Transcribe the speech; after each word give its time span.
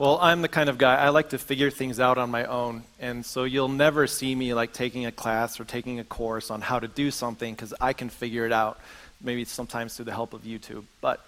Well, 0.00 0.18
I'm 0.18 0.40
the 0.40 0.48
kind 0.48 0.70
of 0.70 0.78
guy, 0.78 0.96
I 0.96 1.10
like 1.10 1.28
to 1.28 1.38
figure 1.38 1.70
things 1.70 2.00
out 2.00 2.16
on 2.16 2.30
my 2.30 2.46
own. 2.46 2.84
And 3.00 3.22
so 3.22 3.44
you'll 3.44 3.68
never 3.68 4.06
see 4.06 4.34
me 4.34 4.54
like 4.54 4.72
taking 4.72 5.04
a 5.04 5.12
class 5.12 5.60
or 5.60 5.66
taking 5.66 6.00
a 6.00 6.04
course 6.04 6.50
on 6.50 6.62
how 6.62 6.80
to 6.80 6.88
do 6.88 7.10
something 7.10 7.54
because 7.54 7.74
I 7.82 7.92
can 7.92 8.08
figure 8.08 8.46
it 8.46 8.50
out, 8.50 8.80
maybe 9.20 9.44
sometimes 9.44 9.94
through 9.94 10.06
the 10.06 10.14
help 10.14 10.32
of 10.32 10.44
YouTube. 10.44 10.84
But 11.02 11.22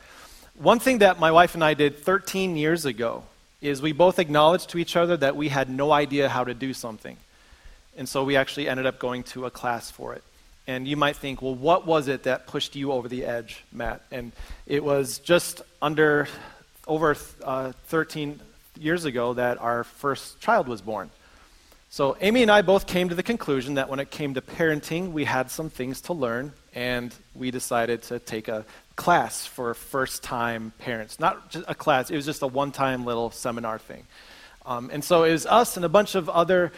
one 0.54 0.78
thing 0.78 1.00
that 1.00 1.20
my 1.20 1.30
wife 1.32 1.54
and 1.54 1.62
I 1.62 1.74
did 1.74 1.98
13 1.98 2.56
years 2.56 2.86
ago 2.86 3.24
is 3.60 3.82
we 3.82 3.92
both 3.92 4.18
acknowledged 4.18 4.70
to 4.70 4.78
each 4.78 4.96
other 4.96 5.18
that 5.18 5.36
we 5.36 5.50
had 5.50 5.68
no 5.68 5.92
idea 5.92 6.30
how 6.30 6.42
to 6.42 6.54
do 6.54 6.72
something. 6.72 7.18
And 7.98 8.08
so 8.08 8.24
we 8.24 8.36
actually 8.36 8.70
ended 8.70 8.86
up 8.86 8.98
going 8.98 9.24
to 9.24 9.44
a 9.44 9.50
class 9.50 9.90
for 9.90 10.14
it. 10.14 10.22
And 10.66 10.88
you 10.88 10.96
might 10.96 11.16
think, 11.16 11.42
well, 11.42 11.54
what 11.54 11.86
was 11.86 12.08
it 12.08 12.22
that 12.22 12.46
pushed 12.46 12.74
you 12.74 12.92
over 12.92 13.06
the 13.06 13.26
edge, 13.26 13.64
Matt? 13.70 14.00
And 14.10 14.32
it 14.66 14.82
was 14.82 15.18
just 15.18 15.60
under 15.82 16.26
over 16.86 17.14
uh, 17.44 17.72
13 17.88 18.40
years 18.78 19.04
ago 19.04 19.34
that 19.34 19.58
our 19.60 19.84
first 19.84 20.40
child 20.40 20.68
was 20.68 20.80
born. 20.80 21.10
So, 21.88 22.16
Amy 22.22 22.40
and 22.40 22.50
I 22.50 22.62
both 22.62 22.86
came 22.86 23.10
to 23.10 23.14
the 23.14 23.22
conclusion 23.22 23.74
that 23.74 23.90
when 23.90 24.00
it 24.00 24.10
came 24.10 24.32
to 24.34 24.40
parenting, 24.40 25.12
we 25.12 25.24
had 25.24 25.50
some 25.50 25.68
things 25.68 26.00
to 26.02 26.14
learn, 26.14 26.54
and 26.74 27.14
we 27.34 27.50
decided 27.50 28.02
to 28.04 28.18
take 28.18 28.48
a 28.48 28.64
class 28.96 29.44
for 29.44 29.74
first 29.74 30.22
time 30.22 30.72
parents. 30.78 31.20
Not 31.20 31.50
just 31.50 31.66
a 31.68 31.74
class, 31.74 32.10
it 32.10 32.16
was 32.16 32.24
just 32.24 32.40
a 32.40 32.46
one 32.46 32.72
time 32.72 33.04
little 33.04 33.30
seminar 33.30 33.78
thing. 33.78 34.06
Um, 34.64 34.90
and 34.90 35.04
so 35.04 35.24
it 35.24 35.32
was 35.32 35.44
us 35.44 35.76
and 35.76 35.84
a 35.84 35.88
bunch 35.88 36.14
of 36.14 36.28
other 36.30 36.72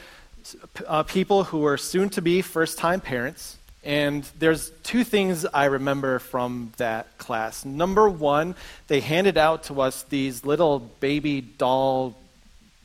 uh, 0.86 1.02
people 1.04 1.44
who 1.44 1.58
were 1.58 1.76
soon 1.76 2.08
to 2.10 2.22
be 2.22 2.42
first 2.42 2.78
time 2.78 3.00
parents. 3.00 3.58
And 3.84 4.24
there's 4.38 4.70
two 4.82 5.04
things 5.04 5.44
I 5.44 5.66
remember 5.66 6.18
from 6.18 6.72
that 6.78 7.18
class. 7.18 7.64
Number 7.64 8.08
one, 8.08 8.54
they 8.86 9.00
handed 9.00 9.36
out 9.36 9.64
to 9.64 9.82
us 9.82 10.04
these 10.04 10.44
little 10.44 10.78
baby 10.78 11.42
doll 11.42 12.16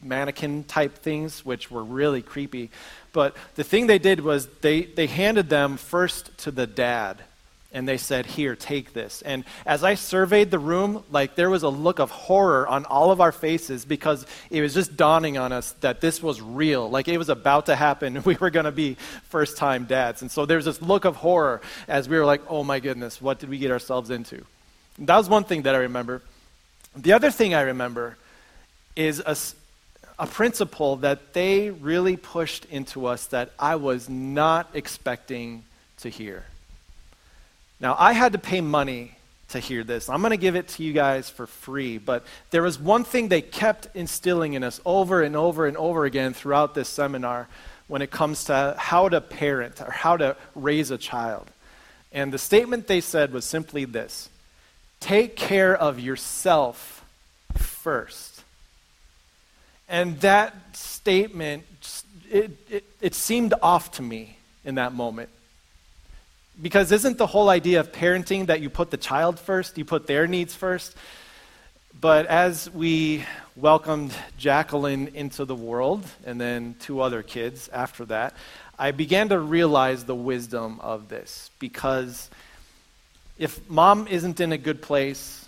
mannequin 0.04 0.66
type 0.66 0.98
things, 0.98 1.45
which 1.45 1.71
were 1.71 1.84
really 1.84 2.21
creepy. 2.21 2.70
But 3.13 3.35
the 3.55 3.63
thing 3.63 3.88
they 3.88 3.99
did 3.99 4.20
was 4.20 4.48
they, 4.62 4.84
they 4.84 5.07
handed 5.07 5.49
them 5.49 5.77
first 5.77 6.38
to 6.40 6.51
the 6.51 6.68
dad 6.68 7.23
and 7.71 7.87
they 7.87 7.98
said, 7.98 8.25
Here, 8.25 8.55
take 8.55 8.93
this. 8.93 9.21
And 9.21 9.43
as 9.65 9.84
I 9.84 9.95
surveyed 9.95 10.49
the 10.49 10.59
room, 10.59 11.03
like 11.12 11.35
there 11.35 11.49
was 11.49 11.63
a 11.63 11.70
look 11.70 11.99
of 11.99 12.09
horror 12.09 12.67
on 12.67 12.85
all 12.85 13.11
of 13.11 13.21
our 13.21 13.31
faces 13.31 13.85
because 13.85 14.26
it 14.49 14.61
was 14.61 14.73
just 14.73 14.98
dawning 14.98 15.37
on 15.37 15.51
us 15.51 15.73
that 15.81 16.01
this 16.01 16.21
was 16.23 16.41
real. 16.41 16.89
Like 16.89 17.07
it 17.07 17.17
was 17.17 17.29
about 17.29 17.67
to 17.67 17.76
happen. 17.76 18.23
We 18.29 18.35
were 18.35 18.51
going 18.51 18.65
to 18.65 18.71
be 18.71 18.95
first 19.29 19.57
time 19.57 19.85
dads. 19.85 20.21
And 20.21 20.29
so 20.29 20.45
there 20.45 20.57
was 20.57 20.65
this 20.65 20.81
look 20.81 21.05
of 21.05 21.15
horror 21.15 21.61
as 21.87 22.07
we 22.07 22.17
were 22.17 22.26
like, 22.26 22.41
Oh 22.48 22.63
my 22.63 22.79
goodness, 22.79 23.21
what 23.21 23.39
did 23.39 23.49
we 23.49 23.57
get 23.57 23.71
ourselves 23.71 24.09
into? 24.09 24.43
That 24.99 25.17
was 25.17 25.29
one 25.29 25.43
thing 25.45 25.63
that 25.63 25.76
I 25.76 25.79
remember. 25.79 26.21
The 26.95 27.13
other 27.13 27.31
thing 27.31 27.54
I 27.54 27.61
remember 27.61 28.17
is 28.95 29.21
a, 29.26 29.37
a 30.17 30.27
principle 30.27 30.98
that 30.98 31.33
they 31.33 31.70
really 31.70 32.17
pushed 32.17 32.65
into 32.65 33.05
us 33.05 33.27
that 33.27 33.51
I 33.57 33.76
was 33.76 34.09
not 34.09 34.70
expecting 34.73 35.63
to 35.99 36.09
hear. 36.09 36.45
Now, 37.80 37.96
I 37.98 38.13
had 38.13 38.34
to 38.34 38.40
pay 38.40 38.62
money 38.62 39.16
to 39.49 39.60
hear 39.60 39.84
this. 39.84 40.10
I'm 40.10 40.22
going 40.22 40.32
to 40.32 40.38
give 40.38 40.55
it 40.55 40.68
to 40.70 40.84
you 40.84 40.94
guys 40.94 41.30
for 41.30 41.48
free, 41.48 41.98
but 41.98 42.24
there 42.52 42.62
was 42.62 42.80
one 42.80 43.04
thing 43.04 43.27
they 43.27 43.41
kept 43.41 43.88
instilling 43.96 44.54
in 44.54 44.63
us 44.63 44.80
over 44.85 45.22
and 45.22 45.35
over 45.35 45.66
and 45.66 45.76
over 45.77 46.05
again 46.05 46.34
throughout 46.34 46.76
this 46.76 46.88
seminar 46.88 47.48
when 47.88 48.02
it 48.02 48.12
comes 48.12 48.46
to 48.46 48.76
how 48.77 49.10
to 49.10 49.20
parent 49.20 49.82
or 49.82 49.91
how 49.91 50.18
to 50.18 50.35
raise 50.55 50.91
a 50.91 50.98
child. 50.98 51.50
And 52.12 52.32
the 52.32 52.38
statement 52.38 52.88
they 52.88 53.02
said 53.02 53.34
was 53.34 53.46
simply 53.46 53.85
this 53.85 54.30
take 55.00 55.35
care 55.35 55.76
of 55.76 56.00
yourself 56.00 57.04
first. 57.55 58.44
And 59.88 60.20
that 60.20 60.54
statement, 60.76 61.63
it, 62.30 62.52
it, 62.70 62.84
it 63.02 63.16
seemed 63.16 63.55
off 63.63 63.94
to 63.94 64.03
me 64.03 64.38
in 64.63 64.75
that 64.75 64.94
moment. 64.94 65.30
Because 66.61 66.91
isn't 66.91 67.17
the 67.17 67.27
whole 67.27 67.49
idea 67.49 67.79
of 67.79 67.91
parenting 67.91 68.47
that 68.47 68.59
you 68.61 68.69
put 68.69 68.91
the 68.91 68.97
child 68.97 69.39
first, 69.39 69.77
you 69.77 69.85
put 69.85 70.07
their 70.07 70.27
needs 70.27 70.53
first? 70.53 70.95
But 71.99 72.25
as 72.27 72.69
we 72.69 73.25
welcomed 73.55 74.13
Jacqueline 74.37 75.09
into 75.13 75.45
the 75.45 75.55
world, 75.55 76.05
and 76.25 76.39
then 76.39 76.75
two 76.79 77.01
other 77.01 77.23
kids 77.23 77.69
after 77.69 78.05
that, 78.05 78.35
I 78.77 78.91
began 78.91 79.29
to 79.29 79.39
realize 79.39 80.05
the 80.05 80.15
wisdom 80.15 80.79
of 80.81 81.09
this. 81.09 81.49
Because 81.59 82.29
if 83.37 83.69
mom 83.69 84.07
isn't 84.07 84.39
in 84.39 84.51
a 84.51 84.57
good 84.57 84.81
place, 84.81 85.47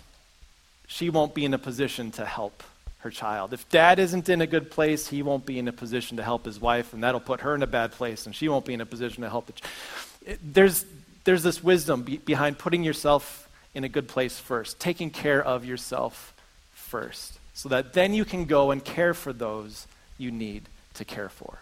she 0.86 1.10
won't 1.10 1.34
be 1.34 1.44
in 1.44 1.54
a 1.54 1.58
position 1.58 2.10
to 2.12 2.24
help 2.26 2.62
her 2.98 3.10
child. 3.10 3.52
If 3.52 3.68
dad 3.68 3.98
isn't 3.98 4.28
in 4.28 4.40
a 4.40 4.46
good 4.46 4.70
place, 4.70 5.08
he 5.08 5.22
won't 5.22 5.44
be 5.44 5.58
in 5.58 5.68
a 5.68 5.72
position 5.72 6.18
to 6.18 6.22
help 6.22 6.44
his 6.44 6.60
wife, 6.60 6.92
and 6.92 7.02
that'll 7.02 7.20
put 7.20 7.40
her 7.40 7.54
in 7.54 7.62
a 7.62 7.66
bad 7.66 7.92
place, 7.92 8.26
and 8.26 8.34
she 8.34 8.48
won't 8.48 8.64
be 8.64 8.74
in 8.74 8.80
a 8.80 8.86
position 8.86 9.22
to 9.22 9.30
help 9.30 9.46
the 9.46 9.52
child. 9.52 10.38
There's, 10.42 10.84
there's 11.24 11.42
this 11.42 11.62
wisdom 11.62 12.02
be- 12.02 12.18
behind 12.18 12.58
putting 12.58 12.82
yourself 12.82 13.48
in 13.74 13.84
a 13.84 13.88
good 13.88 14.08
place 14.08 14.38
first, 14.38 14.78
taking 14.78 15.10
care 15.10 15.42
of 15.42 15.64
yourself 15.64 16.34
first, 16.72 17.38
so 17.54 17.68
that 17.68 17.92
then 17.92 18.14
you 18.14 18.24
can 18.24 18.44
go 18.44 18.70
and 18.70 18.84
care 18.84 19.14
for 19.14 19.32
those 19.32 19.86
you 20.18 20.30
need 20.30 20.62
to 20.94 21.04
care 21.04 21.28
for. 21.28 21.58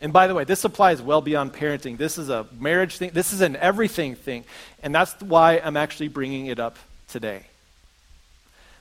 And 0.00 0.12
by 0.12 0.26
the 0.26 0.34
way, 0.34 0.44
this 0.44 0.64
applies 0.64 1.00
well 1.00 1.20
beyond 1.20 1.52
parenting. 1.52 1.96
This 1.96 2.18
is 2.18 2.28
a 2.28 2.46
marriage 2.58 2.98
thing, 2.98 3.10
this 3.14 3.32
is 3.32 3.40
an 3.40 3.56
everything 3.56 4.16
thing. 4.16 4.44
And 4.82 4.94
that's 4.94 5.20
why 5.22 5.58
I'm 5.58 5.76
actually 5.76 6.08
bringing 6.08 6.46
it 6.46 6.58
up 6.58 6.76
today. 7.08 7.44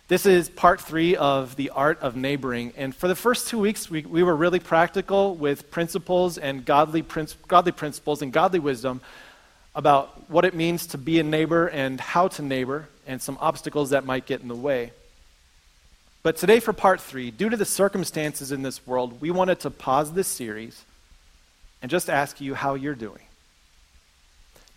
This 0.10 0.26
is 0.26 0.50
part 0.50 0.82
three 0.82 1.16
of 1.16 1.56
the 1.56 1.70
art 1.70 2.00
of 2.02 2.16
neighboring. 2.16 2.74
And 2.76 2.94
for 2.94 3.08
the 3.08 3.16
first 3.16 3.48
two 3.48 3.58
weeks, 3.58 3.90
we, 3.90 4.02
we 4.02 4.22
were 4.22 4.36
really 4.36 4.60
practical 4.60 5.34
with 5.36 5.72
principles 5.72 6.38
and 6.38 6.66
godly, 6.66 7.06
godly 7.48 7.72
principles 7.72 8.22
and 8.22 8.34
godly 8.34 8.60
wisdom 8.60 9.00
about 9.76 10.30
what 10.30 10.46
it 10.46 10.54
means 10.54 10.88
to 10.88 10.98
be 10.98 11.20
a 11.20 11.24
neighbor 11.24 11.68
and 11.68 12.00
how 12.00 12.28
to 12.28 12.42
neighbor 12.42 12.88
and 13.08 13.22
some 13.22 13.38
obstacles 13.42 13.90
that 13.90 14.06
might 14.06 14.26
get 14.26 14.42
in 14.42 14.48
the 14.48 14.56
way. 14.56 14.92
But 16.22 16.38
today, 16.38 16.60
for 16.60 16.72
part 16.72 17.02
three, 17.02 17.32
due 17.32 17.50
to 17.50 17.58
the 17.58 17.66
circumstances 17.66 18.52
in 18.52 18.62
this 18.62 18.86
world, 18.88 19.20
we 19.20 19.30
wanted 19.32 19.60
to 19.62 19.70
pause 19.70 20.14
this 20.14 20.28
series 20.28 20.86
and 21.82 21.92
just 21.92 22.10
ask 22.10 22.40
you 22.40 22.54
how 22.54 22.76
you're 22.76 22.96
doing. 22.96 23.22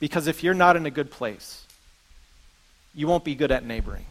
Because 0.01 0.27
if 0.27 0.43
you're 0.43 0.55
not 0.55 0.77
in 0.77 0.87
a 0.87 0.91
good 0.91 1.11
place, 1.11 1.65
you 2.95 3.07
won't 3.07 3.23
be 3.23 3.35
good 3.35 3.53
at 3.53 3.65
neighboring. 3.65 4.07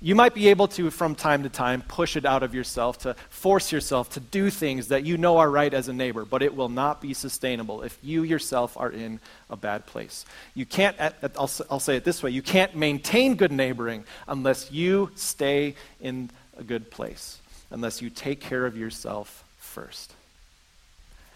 You 0.00 0.14
might 0.14 0.32
be 0.32 0.48
able 0.48 0.68
to, 0.68 0.90
from 0.90 1.16
time 1.16 1.42
to 1.42 1.48
time, 1.48 1.82
push 1.82 2.16
it 2.16 2.24
out 2.24 2.44
of 2.44 2.54
yourself, 2.54 2.98
to 2.98 3.14
force 3.30 3.72
yourself 3.72 4.10
to 4.10 4.20
do 4.20 4.48
things 4.48 4.88
that 4.88 5.04
you 5.04 5.18
know 5.18 5.38
are 5.38 5.50
right 5.50 5.74
as 5.74 5.88
a 5.88 5.92
neighbor, 5.92 6.24
but 6.24 6.40
it 6.40 6.54
will 6.54 6.68
not 6.68 7.02
be 7.02 7.14
sustainable 7.14 7.82
if 7.82 7.98
you 8.00 8.22
yourself 8.22 8.76
are 8.76 8.90
in 8.90 9.18
a 9.50 9.56
bad 9.56 9.86
place. 9.86 10.24
You 10.54 10.66
can't, 10.66 10.96
I'll, 11.00 11.50
I'll 11.68 11.80
say 11.80 11.96
it 11.96 12.04
this 12.04 12.22
way, 12.22 12.30
you 12.30 12.42
can't 12.42 12.76
maintain 12.76 13.34
good 13.34 13.50
neighboring 13.50 14.04
unless 14.28 14.70
you 14.70 15.10
stay 15.16 15.74
in 16.00 16.30
a 16.56 16.62
good 16.62 16.92
place, 16.92 17.40
unless 17.70 18.00
you 18.00 18.08
take 18.08 18.40
care 18.40 18.66
of 18.66 18.76
yourself 18.76 19.42
first. 19.58 20.12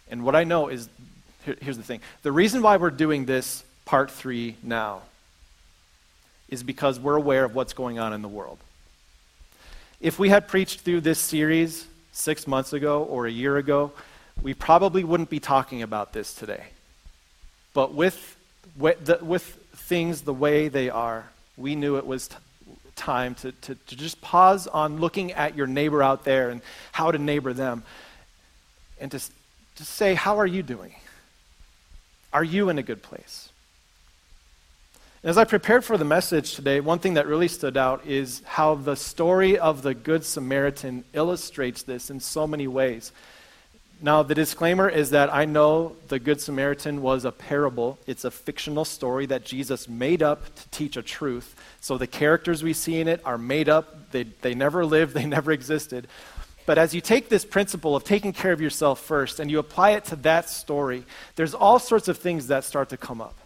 And 0.08 0.24
what 0.24 0.36
I 0.36 0.44
know 0.44 0.68
is 0.68 0.88
here's 1.44 1.76
the 1.76 1.82
thing 1.82 2.00
the 2.22 2.30
reason 2.30 2.62
why 2.62 2.76
we're 2.76 2.90
doing 2.90 3.24
this 3.24 3.64
part 3.84 4.10
three 4.10 4.56
now 4.62 5.02
is 6.52 6.62
because 6.62 7.00
we're 7.00 7.16
aware 7.16 7.44
of 7.44 7.54
what's 7.54 7.72
going 7.72 7.98
on 7.98 8.12
in 8.12 8.20
the 8.20 8.28
world. 8.28 8.58
If 10.02 10.18
we 10.18 10.28
had 10.28 10.48
preached 10.48 10.80
through 10.80 11.00
this 11.00 11.18
series 11.18 11.86
six 12.12 12.46
months 12.46 12.74
ago 12.74 13.04
or 13.04 13.26
a 13.26 13.30
year 13.30 13.56
ago, 13.56 13.92
we 14.42 14.52
probably 14.52 15.02
wouldn't 15.02 15.30
be 15.30 15.40
talking 15.40 15.80
about 15.80 16.12
this 16.12 16.34
today. 16.34 16.64
But 17.72 17.94
with, 17.94 18.36
with, 18.76 19.02
the, 19.06 19.18
with 19.22 19.42
things 19.42 20.22
the 20.22 20.34
way 20.34 20.68
they 20.68 20.90
are, 20.90 21.24
we 21.56 21.74
knew 21.74 21.96
it 21.96 22.06
was 22.06 22.28
t- 22.28 22.36
time 22.96 23.34
to, 23.36 23.52
to, 23.52 23.74
to 23.74 23.96
just 23.96 24.20
pause 24.20 24.66
on 24.66 24.98
looking 24.98 25.32
at 25.32 25.56
your 25.56 25.66
neighbor 25.66 26.02
out 26.02 26.24
there 26.24 26.50
and 26.50 26.60
how 26.92 27.10
to 27.10 27.18
neighbor 27.18 27.54
them 27.54 27.82
and 29.00 29.10
to, 29.10 29.18
to 29.76 29.84
say, 29.86 30.12
How 30.12 30.36
are 30.36 30.46
you 30.46 30.62
doing? 30.62 30.94
Are 32.30 32.44
you 32.44 32.68
in 32.68 32.76
a 32.76 32.82
good 32.82 33.02
place? 33.02 33.48
As 35.24 35.38
I 35.38 35.44
prepared 35.44 35.84
for 35.84 35.96
the 35.96 36.04
message 36.04 36.56
today, 36.56 36.80
one 36.80 36.98
thing 36.98 37.14
that 37.14 37.28
really 37.28 37.46
stood 37.46 37.76
out 37.76 38.04
is 38.04 38.42
how 38.44 38.74
the 38.74 38.96
story 38.96 39.56
of 39.56 39.82
the 39.82 39.94
Good 39.94 40.24
Samaritan 40.24 41.04
illustrates 41.12 41.84
this 41.84 42.10
in 42.10 42.18
so 42.18 42.44
many 42.44 42.66
ways. 42.66 43.12
Now, 44.00 44.24
the 44.24 44.34
disclaimer 44.34 44.88
is 44.88 45.10
that 45.10 45.32
I 45.32 45.44
know 45.44 45.94
the 46.08 46.18
Good 46.18 46.40
Samaritan 46.40 47.02
was 47.02 47.24
a 47.24 47.30
parable. 47.30 48.00
It's 48.08 48.24
a 48.24 48.32
fictional 48.32 48.84
story 48.84 49.26
that 49.26 49.44
Jesus 49.44 49.88
made 49.88 50.24
up 50.24 50.52
to 50.56 50.68
teach 50.70 50.96
a 50.96 51.02
truth. 51.02 51.54
So 51.80 51.96
the 51.96 52.08
characters 52.08 52.64
we 52.64 52.72
see 52.72 52.98
in 52.98 53.06
it 53.06 53.20
are 53.24 53.38
made 53.38 53.68
up. 53.68 54.10
They, 54.10 54.24
they 54.24 54.56
never 54.56 54.84
lived, 54.84 55.14
they 55.14 55.26
never 55.26 55.52
existed. 55.52 56.08
But 56.66 56.78
as 56.78 56.96
you 56.96 57.00
take 57.00 57.28
this 57.28 57.44
principle 57.44 57.94
of 57.94 58.02
taking 58.02 58.32
care 58.32 58.50
of 58.50 58.60
yourself 58.60 58.98
first 58.98 59.38
and 59.38 59.52
you 59.52 59.60
apply 59.60 59.90
it 59.90 60.04
to 60.06 60.16
that 60.16 60.48
story, 60.48 61.04
there's 61.36 61.54
all 61.54 61.78
sorts 61.78 62.08
of 62.08 62.18
things 62.18 62.48
that 62.48 62.64
start 62.64 62.88
to 62.88 62.96
come 62.96 63.20
up. 63.20 63.38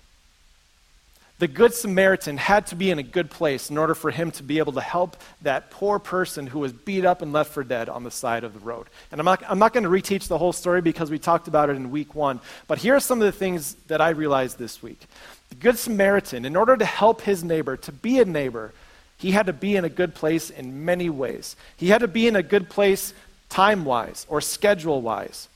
The 1.39 1.49
Good 1.49 1.75
Samaritan 1.75 2.39
had 2.39 2.67
to 2.69 2.77
be 2.77 2.91
in 2.91 2.99
a 2.99 3.03
good 3.03 3.31
place 3.31 3.69
in 3.69 3.77
order 3.77 3.95
for 3.95 4.11
him 4.11 4.31
to 4.33 4.43
be 4.43 4.59
able 4.59 4.73
to 4.73 4.81
help 4.81 5.19
that 5.43 5.71
poor 5.71 5.99
person 5.99 6.47
who 6.47 6.61
was 6.61 6.73
beat 6.73 7.05
up 7.05 7.21
and 7.21 7.31
left 7.31 7.53
for 7.53 7.63
dead 7.63 7.91
on 7.91 8.05
the 8.05 8.11
side 8.11 8.43
of 8.43 8.55
the 8.55 8.61
road. 8.61 8.87
And 9.13 9.21
I'm 9.21 9.27
not, 9.27 9.43
I'm 9.47 9.59
not 9.59 9.75
going 9.75 9.85
to 9.85 9.91
reteach 9.91 10.29
the 10.29 10.39
whole 10.39 10.55
story 10.55 10.81
because 10.81 11.11
we 11.11 11.19
talked 11.19 11.47
about 11.47 11.69
it 11.69 11.77
in 11.77 11.91
week 11.91 12.15
one, 12.15 12.41
but 12.69 12.79
here 12.79 12.95
are 12.97 13.01
some 13.01 13.21
of 13.21 13.27
the 13.27 13.33
things 13.33 13.75
that 13.89 14.01
I 14.01 14.11
realized 14.11 14.59
this 14.59 14.83
week. 14.83 15.07
The 15.51 15.57
Good 15.57 15.77
Samaritan, 15.77 16.47
in 16.47 16.57
order 16.57 16.75
to 16.75 16.87
help 16.87 17.21
his 17.21 17.45
neighbor, 17.45 17.77
to 17.77 17.93
be 17.93 18.19
a 18.19 18.25
neighbor, 18.25 18.73
he 19.19 19.33
had 19.33 19.47
to 19.47 19.53
be 19.53 19.77
in 19.77 19.85
a 19.85 19.91
good 19.91 20.15
place 20.15 20.49
in 20.49 20.87
many 20.87 21.11
ways. 21.11 21.55
He 21.77 21.89
had 21.89 22.01
to 22.01 22.09
be 22.09 22.29
in 22.29 22.37
a 22.37 22.43
good 22.43 22.71
place 22.71 23.13
time 23.51 23.85
wise 23.85 24.27
or 24.31 24.41
schedule 24.41 25.03
wise. 25.03 25.49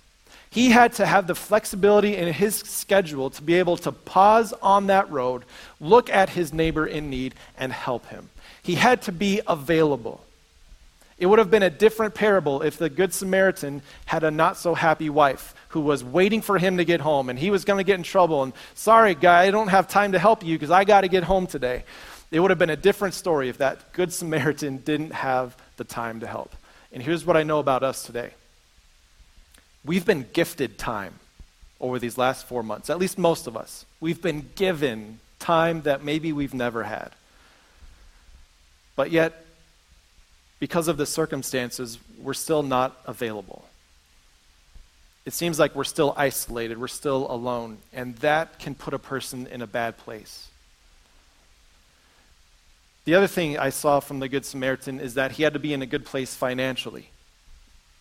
He 0.50 0.70
had 0.70 0.94
to 0.94 1.06
have 1.06 1.28
the 1.28 1.36
flexibility 1.36 2.16
in 2.16 2.32
his 2.32 2.56
schedule 2.56 3.30
to 3.30 3.42
be 3.42 3.54
able 3.54 3.76
to 3.78 3.92
pause 3.92 4.52
on 4.54 4.88
that 4.88 5.10
road, 5.10 5.44
look 5.80 6.10
at 6.10 6.30
his 6.30 6.52
neighbor 6.52 6.86
in 6.86 7.08
need, 7.08 7.36
and 7.56 7.72
help 7.72 8.06
him. 8.06 8.30
He 8.62 8.74
had 8.74 9.02
to 9.02 9.12
be 9.12 9.40
available. 9.46 10.24
It 11.18 11.26
would 11.26 11.38
have 11.38 11.50
been 11.50 11.62
a 11.62 11.70
different 11.70 12.14
parable 12.14 12.62
if 12.62 12.78
the 12.78 12.88
Good 12.88 13.14
Samaritan 13.14 13.82
had 14.06 14.24
a 14.24 14.30
not 14.30 14.56
so 14.56 14.74
happy 14.74 15.10
wife 15.10 15.54
who 15.68 15.80
was 15.80 16.02
waiting 16.02 16.40
for 16.40 16.58
him 16.58 16.78
to 16.78 16.84
get 16.84 17.00
home 17.00 17.28
and 17.28 17.38
he 17.38 17.50
was 17.50 17.64
going 17.64 17.78
to 17.78 17.84
get 17.84 17.98
in 17.98 18.02
trouble. 18.02 18.42
And 18.42 18.52
sorry, 18.74 19.14
guy, 19.14 19.42
I 19.42 19.50
don't 19.50 19.68
have 19.68 19.86
time 19.86 20.12
to 20.12 20.18
help 20.18 20.42
you 20.42 20.56
because 20.56 20.70
I 20.70 20.84
got 20.84 21.02
to 21.02 21.08
get 21.08 21.22
home 21.22 21.46
today. 21.46 21.84
It 22.30 22.40
would 22.40 22.50
have 22.50 22.58
been 22.58 22.70
a 22.70 22.76
different 22.76 23.14
story 23.14 23.50
if 23.50 23.58
that 23.58 23.92
Good 23.92 24.12
Samaritan 24.12 24.78
didn't 24.78 25.12
have 25.12 25.56
the 25.76 25.84
time 25.84 26.20
to 26.20 26.26
help. 26.26 26.56
And 26.90 27.02
here's 27.02 27.24
what 27.24 27.36
I 27.36 27.42
know 27.42 27.58
about 27.58 27.82
us 27.82 28.02
today 28.02 28.32
We've 29.84 30.04
been 30.04 30.26
gifted 30.32 30.78
time 30.78 31.14
over 31.80 31.98
these 31.98 32.18
last 32.18 32.46
four 32.46 32.62
months, 32.62 32.90
at 32.90 32.98
least 32.98 33.18
most 33.18 33.46
of 33.46 33.56
us. 33.56 33.86
We've 34.00 34.20
been 34.20 34.50
given 34.54 35.20
time 35.38 35.82
that 35.82 36.04
maybe 36.04 36.32
we've 36.32 36.52
never 36.52 36.84
had. 36.84 37.10
But 38.94 39.10
yet, 39.10 39.46
because 40.58 40.88
of 40.88 40.98
the 40.98 41.06
circumstances, 41.06 41.98
we're 42.20 42.34
still 42.34 42.62
not 42.62 42.98
available. 43.06 43.64
It 45.24 45.32
seems 45.32 45.58
like 45.58 45.74
we're 45.74 45.84
still 45.84 46.12
isolated, 46.16 46.78
we're 46.78 46.88
still 46.88 47.30
alone, 47.30 47.78
and 47.92 48.16
that 48.16 48.58
can 48.58 48.74
put 48.74 48.92
a 48.92 48.98
person 48.98 49.46
in 49.46 49.62
a 49.62 49.66
bad 49.66 49.96
place. 49.96 50.48
The 53.06 53.14
other 53.14 53.26
thing 53.26 53.58
I 53.58 53.70
saw 53.70 54.00
from 54.00 54.20
the 54.20 54.28
Good 54.28 54.44
Samaritan 54.44 55.00
is 55.00 55.14
that 55.14 55.32
he 55.32 55.42
had 55.42 55.54
to 55.54 55.58
be 55.58 55.72
in 55.72 55.80
a 55.80 55.86
good 55.86 56.04
place 56.04 56.34
financially 56.34 57.08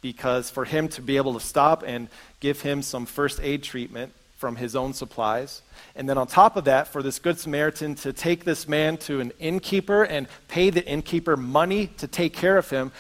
because 0.02 0.50
for 0.50 0.66
him 0.66 0.88
to 0.90 1.02
be 1.02 1.18
able 1.18 1.34
to 1.34 1.40
stop 1.40 1.84
and 1.86 2.08
give 2.40 2.62
him 2.62 2.82
some 2.82 3.06
first 3.06 3.40
aid 3.42 3.64
treatment 3.64 4.14
from 4.38 4.56
his 4.56 4.76
own 4.76 4.94
supplies. 4.94 5.62
And 5.96 6.08
then 6.08 6.18
on 6.18 6.28
top 6.28 6.56
of 6.56 6.64
that, 6.66 6.88
for 6.88 7.04
this 7.04 7.20
Good 7.20 7.38
Samaritan 7.38 7.96
to 7.96 8.14
take 8.14 8.46
this 8.46 8.68
man 8.68 8.96
to 9.00 9.20
an 9.20 9.34
innkeeper 9.40 10.04
and 10.04 10.28
pay 10.48 10.70
the 10.70 10.86
innkeeper 10.86 11.36
money 11.36 11.88
to 11.98 12.08
take 12.08 12.34
care 12.34 12.58
of 12.58 12.70
him, 12.70 12.94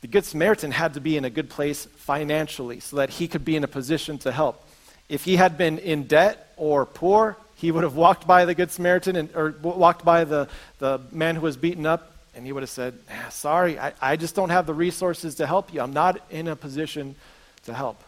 the 0.00 0.06
Good 0.06 0.24
Samaritan 0.24 0.70
had 0.70 0.94
to 0.94 1.00
be 1.00 1.16
in 1.18 1.26
a 1.26 1.30
good 1.30 1.50
place 1.50 1.84
financially 1.84 2.80
so 2.80 2.96
that 2.96 3.10
he 3.10 3.28
could 3.28 3.44
be 3.44 3.56
in 3.56 3.64
a 3.64 3.68
position 3.68 4.16
to 4.18 4.32
help. 4.32 4.66
If 5.08 5.24
he 5.24 5.36
had 5.36 5.58
been 5.58 5.78
in 5.78 6.04
debt 6.04 6.54
or 6.56 6.86
poor, 6.86 7.36
he 7.56 7.70
would 7.70 7.82
have 7.82 7.96
walked 7.96 8.26
by 8.26 8.44
the 8.44 8.54
Good 8.54 8.70
Samaritan 8.70 9.16
and, 9.16 9.28
or 9.34 9.54
walked 9.62 10.04
by 10.04 10.24
the, 10.24 10.48
the 10.78 11.00
man 11.10 11.34
who 11.34 11.42
was 11.42 11.56
beaten 11.56 11.84
up 11.84 12.17
and 12.38 12.46
he 12.46 12.52
would 12.52 12.62
have 12.62 12.70
said, 12.70 12.96
ah, 13.10 13.26
Sorry, 13.30 13.80
I, 13.80 13.92
I 14.00 14.14
just 14.14 14.36
don't 14.36 14.50
have 14.50 14.64
the 14.64 14.72
resources 14.72 15.34
to 15.34 15.46
help 15.46 15.74
you. 15.74 15.80
I'm 15.80 15.92
not 15.92 16.22
in 16.30 16.46
a 16.46 16.54
position 16.54 17.16
to 17.64 17.74
help. 17.74 18.00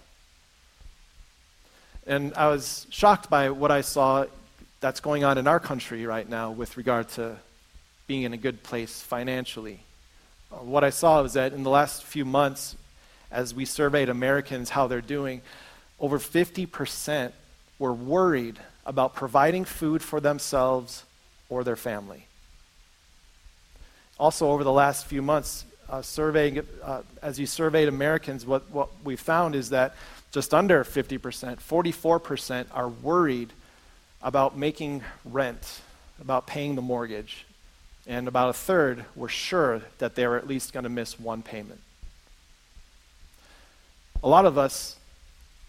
And 2.06 2.32
I 2.34 2.46
was 2.46 2.86
shocked 2.90 3.28
by 3.28 3.50
what 3.50 3.72
I 3.72 3.80
saw 3.80 4.26
that's 4.78 5.00
going 5.00 5.24
on 5.24 5.36
in 5.36 5.48
our 5.48 5.58
country 5.58 6.06
right 6.06 6.28
now 6.28 6.52
with 6.52 6.76
regard 6.76 7.08
to 7.10 7.38
being 8.06 8.22
in 8.22 8.32
a 8.32 8.36
good 8.36 8.62
place 8.62 9.02
financially. 9.02 9.80
Uh, 10.52 10.58
what 10.58 10.84
I 10.84 10.90
saw 10.90 11.20
was 11.22 11.32
that 11.32 11.52
in 11.52 11.64
the 11.64 11.70
last 11.70 12.04
few 12.04 12.24
months, 12.24 12.76
as 13.32 13.52
we 13.52 13.64
surveyed 13.64 14.08
Americans 14.08 14.70
how 14.70 14.86
they're 14.86 15.00
doing, 15.00 15.42
over 15.98 16.20
50% 16.20 17.32
were 17.80 17.92
worried 17.92 18.60
about 18.86 19.12
providing 19.12 19.64
food 19.64 20.02
for 20.02 20.20
themselves 20.20 21.02
or 21.48 21.64
their 21.64 21.74
family. 21.74 22.28
Also, 24.20 24.50
over 24.50 24.62
the 24.64 24.70
last 24.70 25.06
few 25.06 25.22
months, 25.22 25.64
uh, 25.88 26.02
surveying, 26.02 26.60
uh, 26.84 27.00
as 27.22 27.40
you 27.40 27.46
surveyed 27.46 27.88
Americans, 27.88 28.44
what, 28.44 28.70
what 28.70 28.90
we 29.02 29.16
found 29.16 29.54
is 29.54 29.70
that 29.70 29.94
just 30.30 30.52
under 30.52 30.84
50%, 30.84 31.18
44% 31.56 32.66
are 32.74 32.90
worried 32.90 33.50
about 34.20 34.58
making 34.58 35.02
rent, 35.24 35.80
about 36.20 36.46
paying 36.46 36.74
the 36.74 36.82
mortgage. 36.82 37.46
And 38.06 38.28
about 38.28 38.50
a 38.50 38.52
third 38.52 39.06
were 39.16 39.30
sure 39.30 39.80
that 39.96 40.16
they 40.16 40.26
were 40.26 40.36
at 40.36 40.46
least 40.46 40.74
going 40.74 40.84
to 40.84 40.90
miss 40.90 41.18
one 41.18 41.40
payment. 41.40 41.80
A 44.22 44.28
lot 44.28 44.44
of 44.44 44.58
us 44.58 44.96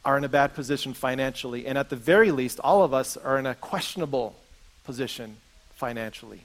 are 0.04 0.18
in 0.18 0.26
a 0.26 0.30
bad 0.30 0.54
position 0.56 0.94
financially, 0.94 1.66
and 1.66 1.78
at 1.78 1.90
the 1.90 1.96
very 1.96 2.32
least, 2.32 2.60
all 2.60 2.84
of 2.84 2.94
us 2.94 3.16
are 3.16 3.40
in 3.40 3.46
a 3.46 3.56
questionable 3.56 4.36
position 4.84 5.38
financially. 5.74 6.42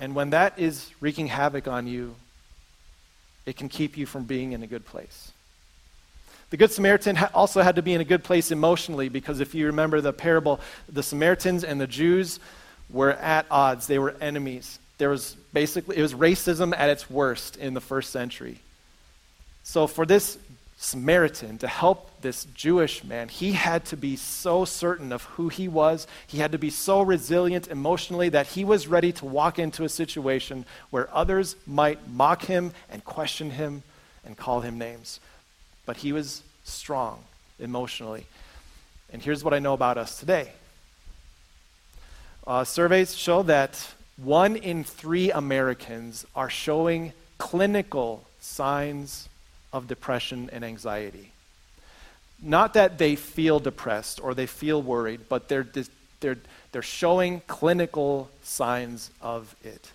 And 0.00 0.14
when 0.14 0.30
that 0.30 0.58
is 0.58 0.90
wreaking 1.00 1.26
havoc 1.28 1.68
on 1.68 1.86
you, 1.86 2.16
it 3.46 3.56
can 3.56 3.68
keep 3.68 3.96
you 3.96 4.06
from 4.06 4.24
being 4.24 4.52
in 4.52 4.62
a 4.62 4.66
good 4.66 4.86
place. 4.86 5.30
The 6.48 6.56
Good 6.56 6.72
Samaritan 6.72 7.16
also 7.32 7.62
had 7.62 7.76
to 7.76 7.82
be 7.82 7.92
in 7.94 8.00
a 8.00 8.04
good 8.04 8.24
place 8.24 8.50
emotionally 8.50 9.08
because 9.08 9.38
if 9.38 9.54
you 9.54 9.66
remember 9.66 10.00
the 10.00 10.12
parable, 10.12 10.58
the 10.88 11.02
Samaritans 11.02 11.62
and 11.62 11.80
the 11.80 11.86
Jews 11.86 12.40
were 12.90 13.12
at 13.12 13.46
odds. 13.50 13.86
They 13.86 14.00
were 14.00 14.16
enemies. 14.20 14.80
There 14.98 15.10
was 15.10 15.36
basically, 15.52 15.96
it 15.96 16.02
was 16.02 16.14
racism 16.14 16.76
at 16.76 16.90
its 16.90 17.08
worst 17.08 17.56
in 17.56 17.74
the 17.74 17.80
first 17.80 18.10
century. 18.10 18.58
So 19.62 19.86
for 19.86 20.04
this 20.04 20.38
Samaritan 20.82 21.58
to 21.58 21.68
help 21.68 22.10
this 22.22 22.46
Jewish 22.54 23.04
man, 23.04 23.28
he 23.28 23.52
had 23.52 23.84
to 23.84 23.98
be 23.98 24.16
so 24.16 24.64
certain 24.64 25.12
of 25.12 25.24
who 25.24 25.50
he 25.50 25.68
was. 25.68 26.06
He 26.26 26.38
had 26.38 26.52
to 26.52 26.58
be 26.58 26.70
so 26.70 27.02
resilient 27.02 27.68
emotionally 27.68 28.30
that 28.30 28.46
he 28.46 28.64
was 28.64 28.88
ready 28.88 29.12
to 29.12 29.26
walk 29.26 29.58
into 29.58 29.84
a 29.84 29.90
situation 29.90 30.64
where 30.88 31.14
others 31.14 31.54
might 31.66 32.08
mock 32.08 32.46
him 32.46 32.72
and 32.88 33.04
question 33.04 33.50
him 33.50 33.82
and 34.24 34.38
call 34.38 34.62
him 34.62 34.78
names. 34.78 35.20
But 35.84 35.98
he 35.98 36.14
was 36.14 36.42
strong 36.64 37.24
emotionally. 37.58 38.24
And 39.12 39.20
here's 39.20 39.44
what 39.44 39.52
I 39.52 39.58
know 39.58 39.74
about 39.74 39.98
us 39.98 40.18
today 40.18 40.48
uh, 42.46 42.64
surveys 42.64 43.14
show 43.14 43.42
that 43.42 43.92
one 44.16 44.56
in 44.56 44.84
three 44.84 45.30
Americans 45.30 46.24
are 46.34 46.48
showing 46.48 47.12
clinical 47.36 48.24
signs 48.40 49.28
of 49.72 49.86
depression 49.86 50.50
and 50.52 50.64
anxiety. 50.64 51.32
Not 52.42 52.74
that 52.74 52.98
they 52.98 53.16
feel 53.16 53.58
depressed 53.58 54.20
or 54.20 54.34
they 54.34 54.46
feel 54.46 54.82
worried, 54.82 55.20
but 55.28 55.48
they're, 55.48 55.66
they're, 56.20 56.38
they're 56.72 56.82
showing 56.82 57.42
clinical 57.46 58.30
signs 58.42 59.10
of 59.20 59.54
it. 59.62 59.90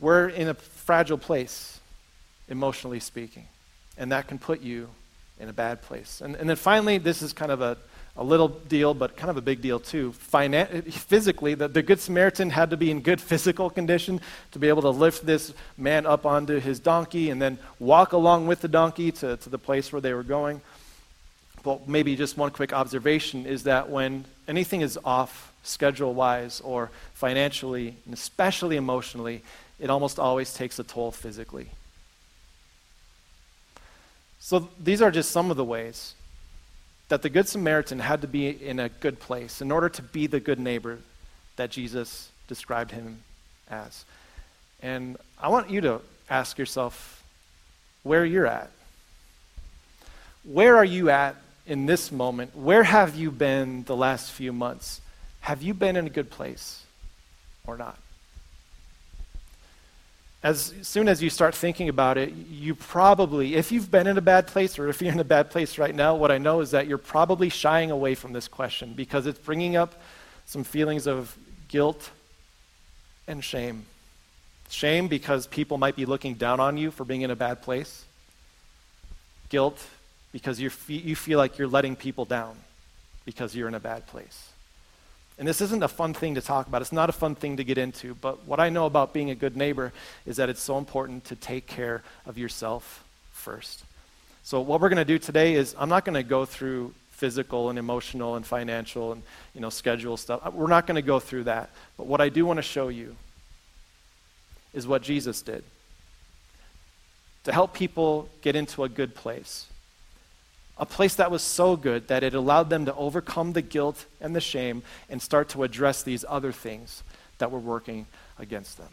We're 0.00 0.28
in 0.28 0.48
a 0.48 0.54
fragile 0.54 1.18
place, 1.18 1.78
emotionally 2.48 3.00
speaking, 3.00 3.46
and 3.98 4.12
that 4.12 4.28
can 4.28 4.38
put 4.38 4.60
you 4.60 4.88
in 5.38 5.48
a 5.48 5.52
bad 5.52 5.82
place. 5.82 6.20
And, 6.22 6.36
and 6.36 6.48
then 6.48 6.56
finally, 6.56 6.98
this 6.98 7.22
is 7.22 7.32
kind 7.32 7.52
of 7.52 7.60
a 7.60 7.76
a 8.16 8.24
little 8.24 8.48
deal, 8.48 8.92
but 8.92 9.16
kind 9.16 9.30
of 9.30 9.36
a 9.36 9.40
big 9.40 9.62
deal 9.62 9.78
too. 9.78 10.12
Finan- 10.12 10.92
physically, 10.92 11.54
the, 11.54 11.68
the 11.68 11.82
Good 11.82 12.00
Samaritan 12.00 12.50
had 12.50 12.70
to 12.70 12.76
be 12.76 12.90
in 12.90 13.00
good 13.00 13.20
physical 13.20 13.70
condition 13.70 14.20
to 14.52 14.58
be 14.58 14.68
able 14.68 14.82
to 14.82 14.90
lift 14.90 15.24
this 15.24 15.54
man 15.78 16.06
up 16.06 16.26
onto 16.26 16.58
his 16.58 16.80
donkey 16.80 17.30
and 17.30 17.40
then 17.40 17.58
walk 17.78 18.12
along 18.12 18.46
with 18.46 18.60
the 18.60 18.68
donkey 18.68 19.12
to, 19.12 19.36
to 19.38 19.48
the 19.48 19.58
place 19.58 19.92
where 19.92 20.00
they 20.00 20.12
were 20.12 20.22
going. 20.24 20.60
But 21.62 21.88
maybe 21.88 22.16
just 22.16 22.36
one 22.36 22.50
quick 22.50 22.72
observation 22.72 23.46
is 23.46 23.64
that 23.64 23.90
when 23.90 24.24
anything 24.48 24.80
is 24.80 24.98
off 25.04 25.52
schedule 25.62 26.14
wise 26.14 26.60
or 26.62 26.90
financially, 27.14 27.96
and 28.06 28.14
especially 28.14 28.76
emotionally, 28.76 29.42
it 29.78 29.90
almost 29.90 30.18
always 30.18 30.52
takes 30.52 30.78
a 30.78 30.84
toll 30.84 31.10
physically. 31.10 31.70
So 34.40 34.68
these 34.82 35.02
are 35.02 35.10
just 35.10 35.30
some 35.30 35.50
of 35.50 35.56
the 35.56 35.64
ways 35.64 36.14
that 37.10 37.22
the 37.22 37.28
Good 37.28 37.48
Samaritan 37.48 37.98
had 37.98 38.20
to 38.20 38.28
be 38.28 38.48
in 38.48 38.78
a 38.78 38.88
good 38.88 39.18
place 39.18 39.60
in 39.60 39.72
order 39.72 39.88
to 39.88 40.00
be 40.00 40.28
the 40.28 40.38
good 40.38 40.60
neighbor 40.60 41.00
that 41.56 41.70
Jesus 41.70 42.30
described 42.46 42.92
him 42.92 43.18
as. 43.68 44.04
And 44.80 45.16
I 45.38 45.48
want 45.48 45.70
you 45.70 45.80
to 45.82 46.00
ask 46.30 46.56
yourself 46.56 47.24
where 48.04 48.24
you're 48.24 48.46
at. 48.46 48.70
Where 50.44 50.76
are 50.76 50.84
you 50.84 51.10
at 51.10 51.34
in 51.66 51.86
this 51.86 52.12
moment? 52.12 52.56
Where 52.56 52.84
have 52.84 53.16
you 53.16 53.32
been 53.32 53.82
the 53.82 53.96
last 53.96 54.30
few 54.30 54.52
months? 54.52 55.00
Have 55.40 55.62
you 55.62 55.74
been 55.74 55.96
in 55.96 56.06
a 56.06 56.10
good 56.10 56.30
place 56.30 56.84
or 57.66 57.76
not? 57.76 57.98
As 60.42 60.72
soon 60.82 61.08
as 61.08 61.22
you 61.22 61.28
start 61.28 61.54
thinking 61.54 61.88
about 61.90 62.16
it, 62.16 62.32
you 62.32 62.74
probably, 62.74 63.56
if 63.56 63.70
you've 63.70 63.90
been 63.90 64.06
in 64.06 64.16
a 64.16 64.22
bad 64.22 64.46
place 64.46 64.78
or 64.78 64.88
if 64.88 65.02
you're 65.02 65.12
in 65.12 65.20
a 65.20 65.24
bad 65.24 65.50
place 65.50 65.76
right 65.76 65.94
now, 65.94 66.14
what 66.14 66.30
I 66.30 66.38
know 66.38 66.60
is 66.60 66.70
that 66.70 66.86
you're 66.86 66.98
probably 66.98 67.50
shying 67.50 67.90
away 67.90 68.14
from 68.14 68.32
this 68.32 68.48
question 68.48 68.94
because 68.94 69.26
it's 69.26 69.38
bringing 69.38 69.76
up 69.76 70.00
some 70.46 70.64
feelings 70.64 71.06
of 71.06 71.36
guilt 71.68 72.10
and 73.28 73.44
shame. 73.44 73.84
Shame 74.70 75.08
because 75.08 75.46
people 75.46 75.76
might 75.76 75.94
be 75.94 76.06
looking 76.06 76.34
down 76.34 76.58
on 76.58 76.78
you 76.78 76.90
for 76.90 77.04
being 77.04 77.20
in 77.20 77.30
a 77.30 77.36
bad 77.36 77.60
place. 77.60 78.04
Guilt 79.50 79.84
because 80.32 80.60
you 80.60 80.70
you 80.86 81.16
feel 81.16 81.38
like 81.38 81.58
you're 81.58 81.68
letting 81.68 81.96
people 81.96 82.24
down 82.24 82.56
because 83.24 83.54
you're 83.54 83.68
in 83.68 83.74
a 83.74 83.80
bad 83.80 84.06
place. 84.06 84.50
And 85.40 85.48
this 85.48 85.62
isn't 85.62 85.82
a 85.82 85.88
fun 85.88 86.12
thing 86.12 86.34
to 86.34 86.42
talk 86.42 86.66
about. 86.66 86.82
It's 86.82 86.92
not 86.92 87.08
a 87.08 87.12
fun 87.12 87.34
thing 87.34 87.56
to 87.56 87.64
get 87.64 87.78
into. 87.78 88.14
But 88.14 88.46
what 88.46 88.60
I 88.60 88.68
know 88.68 88.84
about 88.84 89.14
being 89.14 89.30
a 89.30 89.34
good 89.34 89.56
neighbor 89.56 89.90
is 90.26 90.36
that 90.36 90.50
it's 90.50 90.60
so 90.60 90.76
important 90.76 91.24
to 91.24 91.34
take 91.34 91.66
care 91.66 92.02
of 92.26 92.36
yourself 92.36 93.02
first. 93.32 93.82
So 94.42 94.60
what 94.60 94.82
we're 94.82 94.90
going 94.90 94.98
to 94.98 95.04
do 95.06 95.18
today 95.18 95.54
is 95.54 95.74
I'm 95.78 95.88
not 95.88 96.04
going 96.04 96.14
to 96.14 96.22
go 96.22 96.44
through 96.44 96.92
physical 97.12 97.70
and 97.70 97.78
emotional 97.78 98.36
and 98.36 98.44
financial 98.44 99.12
and 99.12 99.22
you 99.54 99.62
know 99.62 99.70
schedule 99.70 100.18
stuff. 100.18 100.42
Uh, 100.44 100.50
we're 100.52 100.66
not 100.66 100.86
going 100.86 100.96
to 100.96 101.02
go 101.02 101.18
through 101.18 101.44
that. 101.44 101.70
But 101.96 102.06
what 102.06 102.20
I 102.20 102.28
do 102.28 102.44
want 102.44 102.58
to 102.58 102.62
show 102.62 102.88
you 102.88 103.16
is 104.74 104.86
what 104.86 105.00
Jesus 105.00 105.40
did 105.40 105.64
to 107.44 107.52
help 107.52 107.72
people 107.72 108.28
get 108.42 108.56
into 108.56 108.84
a 108.84 108.90
good 108.90 109.14
place 109.14 109.69
a 110.80 110.86
place 110.86 111.16
that 111.16 111.30
was 111.30 111.42
so 111.42 111.76
good 111.76 112.08
that 112.08 112.22
it 112.22 112.32
allowed 112.32 112.70
them 112.70 112.86
to 112.86 112.94
overcome 112.94 113.52
the 113.52 113.60
guilt 113.60 114.06
and 114.18 114.34
the 114.34 114.40
shame 114.40 114.82
and 115.10 115.20
start 115.20 115.50
to 115.50 115.62
address 115.62 116.02
these 116.02 116.24
other 116.26 116.52
things 116.52 117.04
that 117.36 117.50
were 117.50 117.58
working 117.58 118.06
against 118.38 118.78
them. 118.78 118.88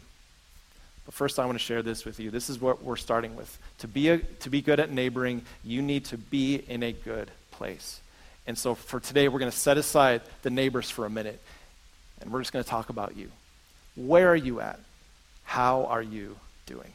But 1.06 1.14
first, 1.14 1.38
I 1.38 1.46
want 1.46 1.56
to 1.56 1.64
share 1.64 1.82
this 1.82 2.04
with 2.04 2.20
you. 2.20 2.30
This 2.30 2.50
is 2.50 2.60
what 2.60 2.82
we're 2.82 2.96
starting 2.96 3.34
with. 3.36 3.58
To 3.78 3.88
be, 3.88 4.10
a, 4.10 4.18
to 4.18 4.50
be 4.50 4.60
good 4.60 4.78
at 4.78 4.92
neighboring, 4.92 5.40
you 5.64 5.80
need 5.80 6.04
to 6.06 6.18
be 6.18 6.56
in 6.56 6.82
a 6.82 6.92
good 6.92 7.30
place. 7.52 8.00
And 8.46 8.58
so 8.58 8.74
for 8.74 9.00
today, 9.00 9.28
we're 9.28 9.38
going 9.38 9.50
to 9.50 9.56
set 9.56 9.78
aside 9.78 10.20
the 10.42 10.50
neighbors 10.50 10.90
for 10.90 11.06
a 11.06 11.10
minute, 11.10 11.40
and 12.20 12.30
we're 12.30 12.40
just 12.40 12.52
going 12.52 12.64
to 12.64 12.70
talk 12.70 12.90
about 12.90 13.16
you. 13.16 13.30
Where 13.96 14.28
are 14.28 14.36
you 14.36 14.60
at? 14.60 14.78
How 15.44 15.86
are 15.86 16.02
you 16.02 16.36
doing? 16.66 16.92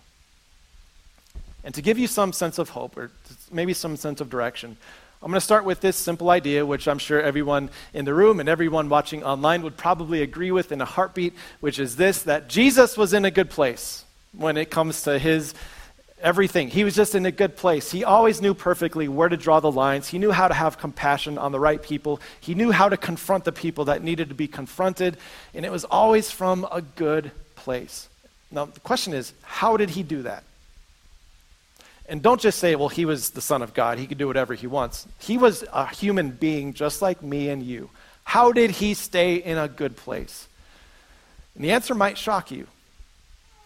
And 1.63 1.73
to 1.75 1.81
give 1.81 1.97
you 1.97 2.07
some 2.07 2.33
sense 2.33 2.59
of 2.59 2.69
hope, 2.69 2.97
or 2.97 3.11
maybe 3.51 3.73
some 3.73 3.95
sense 3.95 4.21
of 4.21 4.29
direction, 4.29 4.77
I'm 5.21 5.29
going 5.29 5.37
to 5.37 5.41
start 5.41 5.63
with 5.63 5.79
this 5.79 5.95
simple 5.95 6.29
idea, 6.29 6.65
which 6.65 6.85
I'm 6.85 6.97
sure 6.97 7.21
everyone 7.21 7.69
in 7.93 8.03
the 8.03 8.13
room 8.13 8.41
and 8.41 8.49
everyone 8.49 8.89
watching 8.89 9.23
online 9.23 9.61
would 9.61 9.77
probably 9.77 10.21
agree 10.21 10.51
with 10.51 10.73
in 10.73 10.81
a 10.81 10.85
heartbeat, 10.85 11.33
which 11.61 11.79
is 11.79 11.95
this 11.95 12.23
that 12.23 12.49
Jesus 12.49 12.97
was 12.97 13.13
in 13.13 13.23
a 13.23 13.31
good 13.31 13.49
place 13.49 14.03
when 14.33 14.57
it 14.57 14.69
comes 14.69 15.03
to 15.03 15.17
his 15.17 15.53
everything. 16.19 16.69
He 16.69 16.83
was 16.83 16.95
just 16.95 17.15
in 17.15 17.25
a 17.25 17.31
good 17.31 17.55
place. 17.55 17.91
He 17.91 18.03
always 18.03 18.41
knew 18.41 18.53
perfectly 18.53 19.07
where 19.07 19.29
to 19.29 19.37
draw 19.37 19.61
the 19.61 19.71
lines. 19.71 20.07
He 20.07 20.17
knew 20.17 20.31
how 20.31 20.49
to 20.49 20.53
have 20.53 20.77
compassion 20.77 21.37
on 21.37 21.53
the 21.53 21.59
right 21.59 21.81
people. 21.81 22.19
He 22.41 22.53
knew 22.53 22.71
how 22.71 22.89
to 22.89 22.97
confront 22.97 23.45
the 23.45 23.51
people 23.51 23.85
that 23.85 24.03
needed 24.03 24.29
to 24.29 24.35
be 24.35 24.47
confronted, 24.47 25.17
and 25.53 25.65
it 25.65 25.71
was 25.71 25.85
always 25.85 26.31
from 26.31 26.67
a 26.71 26.81
good 26.81 27.31
place. 27.55 28.09
Now, 28.51 28.65
the 28.65 28.79
question 28.79 29.13
is, 29.13 29.33
how 29.41 29.77
did 29.77 29.91
he 29.91 30.03
do 30.03 30.23
that? 30.23 30.43
And 32.07 32.21
don't 32.21 32.41
just 32.41 32.59
say, 32.59 32.75
well, 32.75 32.89
he 32.89 33.05
was 33.05 33.31
the 33.31 33.41
Son 33.41 33.61
of 33.61 33.73
God. 33.73 33.97
He 33.97 34.07
could 34.07 34.17
do 34.17 34.27
whatever 34.27 34.53
he 34.53 34.67
wants. 34.67 35.07
He 35.19 35.37
was 35.37 35.63
a 35.71 35.87
human 35.87 36.31
being 36.31 36.73
just 36.73 37.01
like 37.01 37.23
me 37.23 37.49
and 37.49 37.63
you. 37.63 37.89
How 38.25 38.51
did 38.51 38.71
he 38.71 38.93
stay 38.93 39.35
in 39.35 39.57
a 39.57 39.67
good 39.67 39.95
place? 39.95 40.47
And 41.55 41.63
the 41.63 41.71
answer 41.71 41.95
might 41.95 42.17
shock 42.17 42.51
you. 42.51 42.67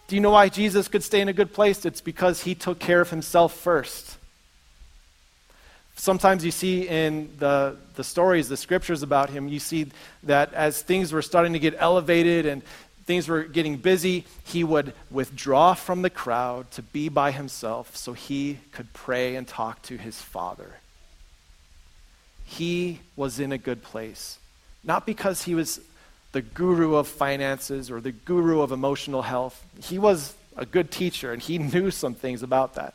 Do 0.08 0.16
you 0.16 0.22
know 0.22 0.32
why 0.32 0.50
Jesus 0.50 0.88
could 0.88 1.04
stay 1.04 1.20
in 1.20 1.28
a 1.28 1.34
good 1.34 1.54
place? 1.54 1.86
It's 1.86 2.02
because 2.02 2.44
he 2.44 2.56
took 2.56 2.80
care 2.80 3.02
of 3.02 3.10
himself 3.10 3.54
first. 3.54 4.18
Sometimes 5.96 6.46
you 6.46 6.52
see 6.52 6.88
in 6.88 7.34
the, 7.40 7.76
the 7.96 8.04
stories, 8.04 8.48
the 8.48 8.56
scriptures 8.56 9.02
about 9.02 9.32
him, 9.32 9.48
you 9.48 9.60
see 9.60 9.88
that 10.24 10.54
as 10.54 10.82
things 10.82 11.12
were 11.12 11.24
starting 11.24 11.54
to 11.54 11.60
get 11.60 11.76
elevated 11.78 12.46
and 12.46 12.62
things 13.08 13.30
were 13.30 13.44
getting 13.44 13.78
busy, 13.78 14.26
he 14.44 14.64
would 14.66 14.94
withdraw 15.10 15.74
from 15.74 16.02
the 16.02 16.10
crowd 16.10 16.70
to 16.72 16.82
be 16.82 17.08
by 17.08 17.32
himself 17.32 17.96
so 17.96 18.12
he 18.12 18.60
could 18.74 18.92
pray 18.94 19.38
and 19.38 19.48
talk 19.48 19.82
to 19.84 19.98
his 19.98 20.22
father. 20.22 20.76
He 22.44 23.00
was 23.16 23.40
in 23.40 23.54
a 23.54 23.58
good 23.58 23.82
place, 23.82 24.38
not 24.84 25.06
because 25.06 25.44
he 25.44 25.56
was 25.56 25.80
the 26.34 26.42
guru 26.42 26.96
of 26.96 27.08
finances 27.08 27.90
or 27.90 28.02
the 28.02 28.12
guru 28.12 28.60
of 28.60 28.74
emotional 28.74 29.22
health. 29.22 29.66
He 29.82 29.98
was 29.98 30.36
a 30.58 30.66
good 30.66 30.92
teacher 30.92 31.32
and 31.32 31.42
he 31.42 31.58
knew 31.58 31.92
some 31.92 32.14
things 32.14 32.44
about 32.44 32.76
that. 32.76 32.94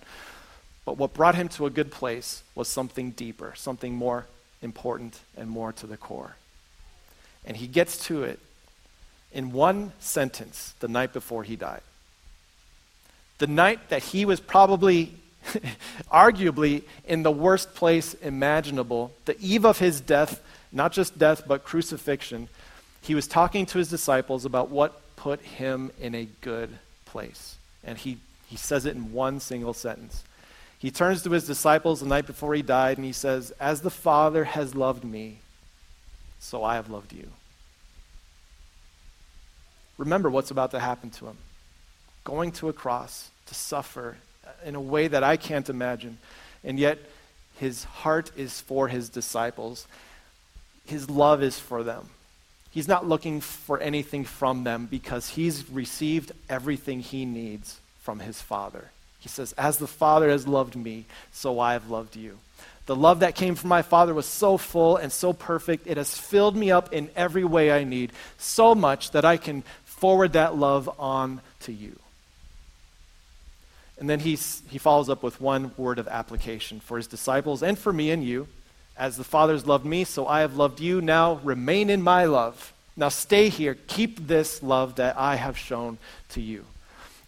But 0.85 0.99
what 0.99 1.15
brought 1.15 1.37
him 1.37 1.49
to 1.51 1.65
a 1.65 1.71
good 1.71 1.91
place 1.91 2.43
was 2.55 2.69
something 2.69 3.13
deeper, 3.13 3.55
something 3.57 3.95
more 3.95 4.27
important 4.61 5.19
and 5.39 5.49
more 5.49 5.73
to 5.73 5.87
the 5.87 5.97
core. 5.97 6.37
And 7.47 7.57
he 7.57 7.67
gets 7.67 8.05
to 8.07 8.25
it 8.25 8.39
in 9.33 9.53
one 9.53 9.93
sentence 9.99 10.75
the 10.81 10.89
night 10.89 11.13
before 11.13 11.45
he 11.45 11.57
died. 11.57 11.83
The 13.39 13.47
night 13.47 13.89
that 13.89 14.03
he 14.03 14.25
was 14.25 14.41
probably, 14.41 15.15
arguably, 16.13 16.83
in 17.07 17.23
the 17.23 17.31
worst 17.31 17.75
place 17.75 18.15
imaginable, 18.15 19.13
the 19.25 19.37
eve 19.41 19.65
of 19.65 19.79
his 19.79 20.01
death, 20.01 20.41
not 20.71 20.93
just 20.93 21.19
death, 21.19 21.43
but 21.47 21.65
crucifixion, 21.65 22.49
he 23.01 23.15
was 23.15 23.27
talking 23.27 23.67
to 23.67 23.79
his 23.79 23.91
disciples 23.91 24.45
about 24.45 24.71
what 24.71 25.01
put 25.17 25.41
him 25.41 25.91
in 26.01 26.15
a 26.15 26.29
good 26.41 26.71
place. 27.05 27.57
And 27.83 27.99
he, 27.99 28.19
he 28.47 28.57
says 28.57 28.87
it 28.87 28.95
in 28.95 29.13
one 29.13 29.41
single 29.41 29.75
sentence. 29.75 30.23
He 30.79 30.91
turns 30.91 31.23
to 31.23 31.31
his 31.31 31.47
disciples 31.47 32.01
the 32.01 32.07
night 32.07 32.27
before 32.27 32.55
he 32.55 32.63
died 32.63 32.99
and 32.99 33.07
he 33.07 33.13
says, 33.13 33.53
As 33.61 33.81
the 33.81 33.91
Father 33.91 34.45
has 34.45 34.75
loved 34.75 35.05
me, 35.05 35.39
so 36.39 36.65
I 36.65 36.75
have 36.75 36.91
loved 36.91 37.13
you 37.13 37.29
remember 40.03 40.29
what's 40.29 40.51
about 40.51 40.73
to 40.73 40.81
happen 40.81 41.11
to 41.11 41.27
him. 41.27 41.37
Going 42.25 42.51
to 42.53 42.69
a 42.69 42.73
cross 42.73 43.31
to 43.47 43.55
suffer 43.55 44.17
in 44.65 44.75
a 44.75 44.81
way 44.81 45.07
that 45.07 45.23
I 45.23 45.37
can't 45.37 45.69
imagine. 45.71 46.19
And 46.65 46.79
yet, 46.79 46.99
his 47.59 47.85
heart 47.85 48.33
is 48.37 48.61
for 48.61 48.89
his 48.89 49.09
disciples, 49.09 49.87
his 50.87 51.09
love 51.09 51.43
is 51.43 51.59
for 51.59 51.85
them. 51.85 52.09
He's 52.73 52.89
not 52.89 53.07
looking 53.07 53.41
for 53.41 53.79
anything 53.79 54.25
from 54.25 54.65
them 54.65 54.87
because 54.91 55.29
he's 55.29 55.71
received 55.71 56.33
everything 56.49 57.01
he 57.01 57.25
needs 57.25 57.79
from 58.01 58.19
his 58.19 58.41
Father. 58.41 58.91
He 59.21 59.29
says, 59.29 59.53
As 59.53 59.77
the 59.79 59.87
Father 59.87 60.31
has 60.31 60.49
loved 60.49 60.75
me, 60.75 61.05
so 61.33 61.61
I 61.61 61.75
have 61.75 61.91
loved 61.91 62.17
you. 62.17 62.39
The 62.87 62.97
love 62.97 63.21
that 63.21 63.37
came 63.37 63.55
from 63.55 63.69
my 63.69 63.83
Father 63.83 64.13
was 64.13 64.27
so 64.27 64.57
full 64.57 64.97
and 64.97 65.13
so 65.13 65.33
perfect. 65.33 65.87
It 65.87 65.97
has 65.97 66.19
filled 66.19 66.57
me 66.57 66.73
up 66.73 66.93
in 66.93 67.11
every 67.15 67.45
way 67.45 67.71
I 67.71 67.85
need, 67.85 68.13
so 68.39 68.75
much 68.75 69.13
that 69.13 69.25
I 69.25 69.37
can 69.37 69.63
forward 70.03 70.33
that 70.33 70.57
love 70.57 70.91
on 70.99 71.41
to 71.61 71.73
you. 71.73 71.97
And 74.01 74.11
then 74.11 74.19
he's, 74.19 74.61
he 74.69 74.79
follows 74.79 75.09
up 75.09 75.23
with 75.23 75.41
one 75.41 75.71
word 75.77 76.01
of 76.01 76.09
application 76.09 76.81
for 76.81 76.97
his 76.97 77.07
disciples 77.07 77.63
and 77.63 77.79
for 77.79 77.93
me 77.93 78.11
and 78.11 78.25
you. 78.25 78.49
As 78.97 79.17
the 79.17 79.23
Father's 79.23 79.65
loved 79.65 79.85
me, 79.85 80.03
so 80.03 80.27
I 80.27 80.41
have 80.41 80.57
loved 80.57 80.81
you. 80.81 81.01
Now 81.01 81.35
remain 81.45 81.89
in 81.89 82.03
my 82.03 82.25
love. 82.25 82.73
Now 82.97 83.11
stay 83.11 83.49
here. 83.49 83.77
Keep 83.87 84.27
this 84.27 84.61
love 84.61 84.97
that 84.97 85.17
I 85.17 85.37
have 85.37 85.57
shown 85.57 85.99
to 86.31 86.41
you. 86.41 86.65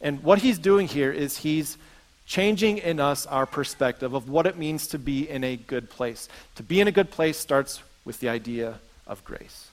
And 0.00 0.24
what 0.24 0.40
he's 0.40 0.58
doing 0.58 0.88
here 0.88 1.12
is 1.12 1.38
he's 1.38 1.78
changing 2.26 2.78
in 2.78 2.98
us 2.98 3.24
our 3.24 3.46
perspective 3.46 4.14
of 4.14 4.28
what 4.28 4.46
it 4.46 4.58
means 4.58 4.88
to 4.88 4.98
be 4.98 5.30
in 5.30 5.44
a 5.44 5.54
good 5.54 5.90
place. 5.90 6.28
To 6.56 6.64
be 6.64 6.80
in 6.80 6.88
a 6.88 6.92
good 6.92 7.12
place 7.12 7.38
starts 7.38 7.80
with 8.04 8.18
the 8.18 8.30
idea 8.30 8.80
of 9.06 9.24
grace. 9.24 9.68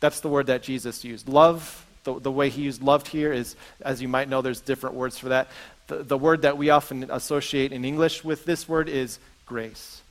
That's 0.00 0.18
the 0.18 0.28
word 0.28 0.48
that 0.48 0.64
Jesus 0.64 1.04
used. 1.04 1.28
Love 1.28 1.86
the, 2.04 2.18
the 2.18 2.32
way 2.32 2.48
he 2.48 2.62
used 2.62 2.82
loved 2.82 3.08
here 3.08 3.32
is, 3.32 3.56
as 3.82 4.00
you 4.00 4.08
might 4.08 4.28
know, 4.28 4.42
there's 4.42 4.60
different 4.60 4.96
words 4.96 5.18
for 5.18 5.30
that. 5.30 5.48
The, 5.86 6.02
the 6.02 6.18
word 6.18 6.42
that 6.42 6.56
we 6.56 6.70
often 6.70 7.10
associate 7.10 7.72
in 7.72 7.84
English 7.84 8.24
with 8.24 8.44
this 8.44 8.68
word 8.68 8.88
is 8.88 9.18
grace. 9.46 10.02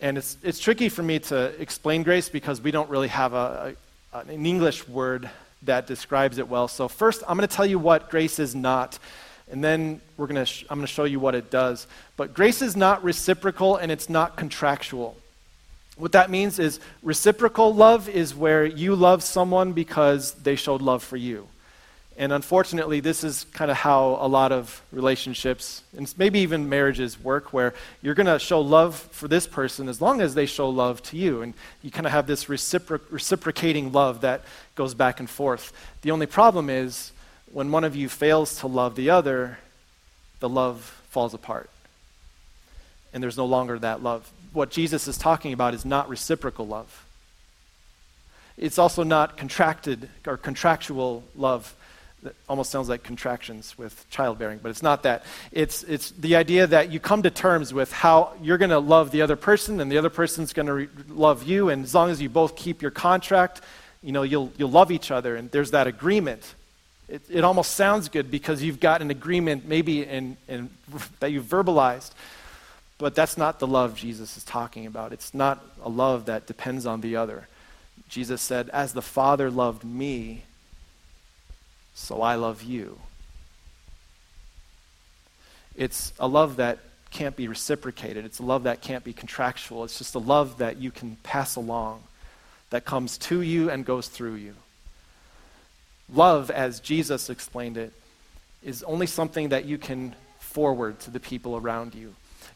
And 0.00 0.18
it's, 0.18 0.36
it's 0.42 0.58
tricky 0.58 0.88
for 0.88 1.02
me 1.02 1.18
to 1.20 1.60
explain 1.60 2.02
grace 2.02 2.28
because 2.28 2.60
we 2.60 2.70
don't 2.70 2.90
really 2.90 3.08
have 3.08 3.32
a, 3.32 3.74
a 3.74 3.84
an 4.14 4.46
English 4.46 4.86
word 4.86 5.28
that 5.62 5.86
describes 5.86 6.38
it 6.38 6.48
well. 6.48 6.68
So, 6.68 6.88
first, 6.88 7.22
I'm 7.26 7.36
going 7.36 7.48
to 7.48 7.54
tell 7.54 7.66
you 7.66 7.78
what 7.78 8.10
grace 8.10 8.38
is 8.38 8.54
not, 8.54 8.98
and 9.50 9.62
then 9.62 10.00
we're 10.16 10.26
gonna 10.26 10.46
sh- 10.46 10.64
I'm 10.70 10.78
going 10.78 10.86
to 10.86 10.92
show 10.92 11.04
you 11.04 11.18
what 11.18 11.34
it 11.34 11.50
does. 11.50 11.86
But 12.16 12.32
grace 12.32 12.62
is 12.62 12.76
not 12.76 13.02
reciprocal 13.02 13.76
and 13.76 13.90
it's 13.90 14.08
not 14.08 14.36
contractual. 14.36 15.16
What 15.96 16.12
that 16.12 16.30
means 16.30 16.58
is 16.58 16.80
reciprocal 17.02 17.72
love 17.72 18.08
is 18.08 18.34
where 18.34 18.66
you 18.66 18.96
love 18.96 19.22
someone 19.22 19.72
because 19.72 20.32
they 20.34 20.56
showed 20.56 20.82
love 20.82 21.02
for 21.02 21.16
you. 21.16 21.48
And 22.16 22.32
unfortunately, 22.32 23.00
this 23.00 23.24
is 23.24 23.44
kind 23.52 23.70
of 23.70 23.76
how 23.76 24.18
a 24.20 24.28
lot 24.28 24.52
of 24.52 24.82
relationships, 24.92 25.82
and 25.96 26.12
maybe 26.16 26.40
even 26.40 26.68
marriages, 26.68 27.18
work, 27.18 27.52
where 27.52 27.74
you're 28.02 28.14
going 28.14 28.28
to 28.28 28.38
show 28.38 28.60
love 28.60 28.94
for 29.10 29.26
this 29.26 29.48
person 29.48 29.88
as 29.88 30.00
long 30.00 30.20
as 30.20 30.34
they 30.34 30.46
show 30.46 30.68
love 30.68 31.02
to 31.04 31.16
you. 31.16 31.42
And 31.42 31.54
you 31.82 31.90
kind 31.90 32.06
of 32.06 32.12
have 32.12 32.28
this 32.28 32.44
recipro- 32.44 33.00
reciprocating 33.10 33.90
love 33.90 34.20
that 34.20 34.42
goes 34.76 34.94
back 34.94 35.18
and 35.18 35.28
forth. 35.28 35.72
The 36.02 36.12
only 36.12 36.26
problem 36.26 36.70
is 36.70 37.10
when 37.52 37.72
one 37.72 37.82
of 37.82 37.96
you 37.96 38.08
fails 38.08 38.60
to 38.60 38.68
love 38.68 38.94
the 38.94 39.10
other, 39.10 39.58
the 40.38 40.48
love 40.48 40.80
falls 41.10 41.34
apart. 41.34 41.68
And 43.12 43.22
there's 43.22 43.36
no 43.36 43.46
longer 43.46 43.76
that 43.80 44.04
love. 44.04 44.30
What 44.54 44.70
Jesus 44.70 45.08
is 45.08 45.18
talking 45.18 45.52
about 45.52 45.74
is 45.74 45.84
not 45.84 46.08
reciprocal 46.08 46.66
love. 46.66 47.04
It's 48.56 48.78
also 48.78 49.02
not 49.02 49.36
contracted 49.36 50.08
or 50.26 50.36
contractual 50.36 51.24
love. 51.34 51.74
That 52.22 52.36
almost 52.48 52.70
sounds 52.70 52.88
like 52.88 53.02
contractions 53.02 53.76
with 53.76 54.08
childbearing, 54.10 54.60
but 54.62 54.70
it's 54.70 54.82
not 54.82 55.02
that. 55.02 55.24
It's, 55.50 55.82
it's 55.82 56.12
the 56.12 56.36
idea 56.36 56.68
that 56.68 56.92
you 56.92 57.00
come 57.00 57.22
to 57.24 57.30
terms 57.30 57.74
with 57.74 57.92
how 57.92 58.32
you're 58.40 58.56
going 58.56 58.70
to 58.70 58.78
love 58.78 59.10
the 59.10 59.22
other 59.22 59.36
person 59.36 59.80
and 59.80 59.90
the 59.90 59.98
other 59.98 60.08
person's 60.08 60.52
going 60.52 60.66
to 60.66 60.72
re- 60.72 60.88
love 61.08 61.42
you. 61.42 61.68
And 61.68 61.84
as 61.84 61.92
long 61.92 62.10
as 62.10 62.22
you 62.22 62.28
both 62.28 62.54
keep 62.54 62.80
your 62.80 62.92
contract, 62.92 63.60
you 64.04 64.12
know, 64.12 64.22
you'll, 64.22 64.52
you'll 64.56 64.70
love 64.70 64.92
each 64.92 65.10
other. 65.10 65.34
And 65.34 65.50
there's 65.50 65.72
that 65.72 65.88
agreement. 65.88 66.54
It, 67.08 67.22
it 67.28 67.44
almost 67.44 67.72
sounds 67.72 68.08
good 68.08 68.30
because 68.30 68.62
you've 68.62 68.80
got 68.80 69.02
an 69.02 69.10
agreement 69.10 69.66
maybe 69.66 70.04
in, 70.04 70.36
in, 70.46 70.70
that 71.20 71.32
you've 71.32 71.46
verbalized. 71.46 72.12
But 72.98 73.14
that's 73.14 73.36
not 73.36 73.58
the 73.58 73.66
love 73.66 73.96
Jesus 73.96 74.36
is 74.36 74.44
talking 74.44 74.86
about. 74.86 75.12
It's 75.12 75.34
not 75.34 75.64
a 75.82 75.88
love 75.88 76.26
that 76.26 76.46
depends 76.46 76.86
on 76.86 77.00
the 77.00 77.16
other. 77.16 77.48
Jesus 78.08 78.40
said, 78.40 78.68
As 78.70 78.92
the 78.92 79.02
Father 79.02 79.50
loved 79.50 79.84
me, 79.84 80.44
so 81.94 82.22
I 82.22 82.34
love 82.36 82.62
you. 82.62 82.98
It's 85.76 86.12
a 86.20 86.28
love 86.28 86.56
that 86.56 86.78
can't 87.10 87.36
be 87.36 87.48
reciprocated. 87.48 88.24
It's 88.24 88.38
a 88.38 88.44
love 88.44 88.64
that 88.64 88.80
can't 88.80 89.04
be 89.04 89.12
contractual. 89.12 89.84
It's 89.84 89.98
just 89.98 90.14
a 90.14 90.20
love 90.20 90.58
that 90.58 90.78
you 90.78 90.90
can 90.90 91.16
pass 91.22 91.56
along, 91.56 92.02
that 92.70 92.84
comes 92.84 93.18
to 93.18 93.40
you 93.40 93.70
and 93.70 93.84
goes 93.84 94.08
through 94.08 94.34
you. 94.34 94.54
Love, 96.12 96.50
as 96.50 96.80
Jesus 96.80 97.30
explained 97.30 97.76
it, 97.76 97.92
is 98.62 98.82
only 98.82 99.06
something 99.06 99.50
that 99.50 99.64
you 99.64 99.78
can 99.78 100.14
forward 100.38 101.00
to 101.00 101.10
the 101.10 101.20
people 101.20 101.56
around 101.56 101.94
you. 101.94 102.14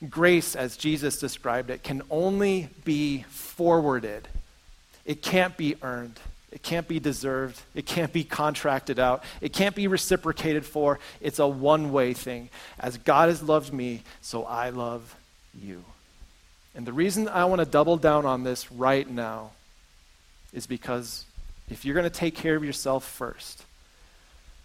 Grace, 0.09 0.55
as 0.55 0.77
Jesus 0.77 1.19
described 1.19 1.71
it, 1.71 1.83
can 1.83 2.03
only 2.11 2.69
be 2.85 3.25
forwarded, 3.29 4.29
it 5.05 5.23
can't 5.23 5.57
be 5.57 5.77
earned. 5.83 6.19
It 6.51 6.63
can't 6.63 6.89
be 6.89 6.99
deserved. 6.99 7.61
It 7.75 7.85
can't 7.85 8.13
be 8.13 8.25
contracted 8.25 8.99
out. 8.99 9.23
It 9.43 9.53
can't 9.53 9.75
be 9.75 9.87
reciprocated 9.87 10.65
for. 10.65 10.99
It's 11.21 11.39
a 11.39 11.47
one 11.47 11.93
way 11.93 12.15
thing. 12.15 12.49
As 12.81 12.97
God 12.97 13.29
has 13.29 13.43
loved 13.43 13.73
me, 13.73 14.03
so 14.23 14.45
I 14.45 14.71
love 14.71 15.15
you. 15.55 15.85
And 16.75 16.87
the 16.87 16.93
reason 16.93 17.29
I 17.29 17.45
want 17.45 17.59
to 17.59 17.67
double 17.67 17.97
down 17.97 18.25
on 18.25 18.45
this 18.45 18.73
right 18.73 19.09
now 19.09 19.51
is 20.53 20.67
because 20.67 21.25
if 21.69 21.85
you're 21.85 21.95
going 21.95 22.05
to 22.05 22.11
take 22.11 22.35
care 22.35 22.57
of 22.57 22.65
yourself 22.65 23.05
first, 23.05 23.65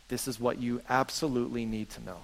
this 0.07 0.27
is 0.27 0.39
what 0.39 0.59
you 0.59 0.81
absolutely 0.89 1.65
need 1.65 1.89
to 1.91 2.03
know. 2.03 2.19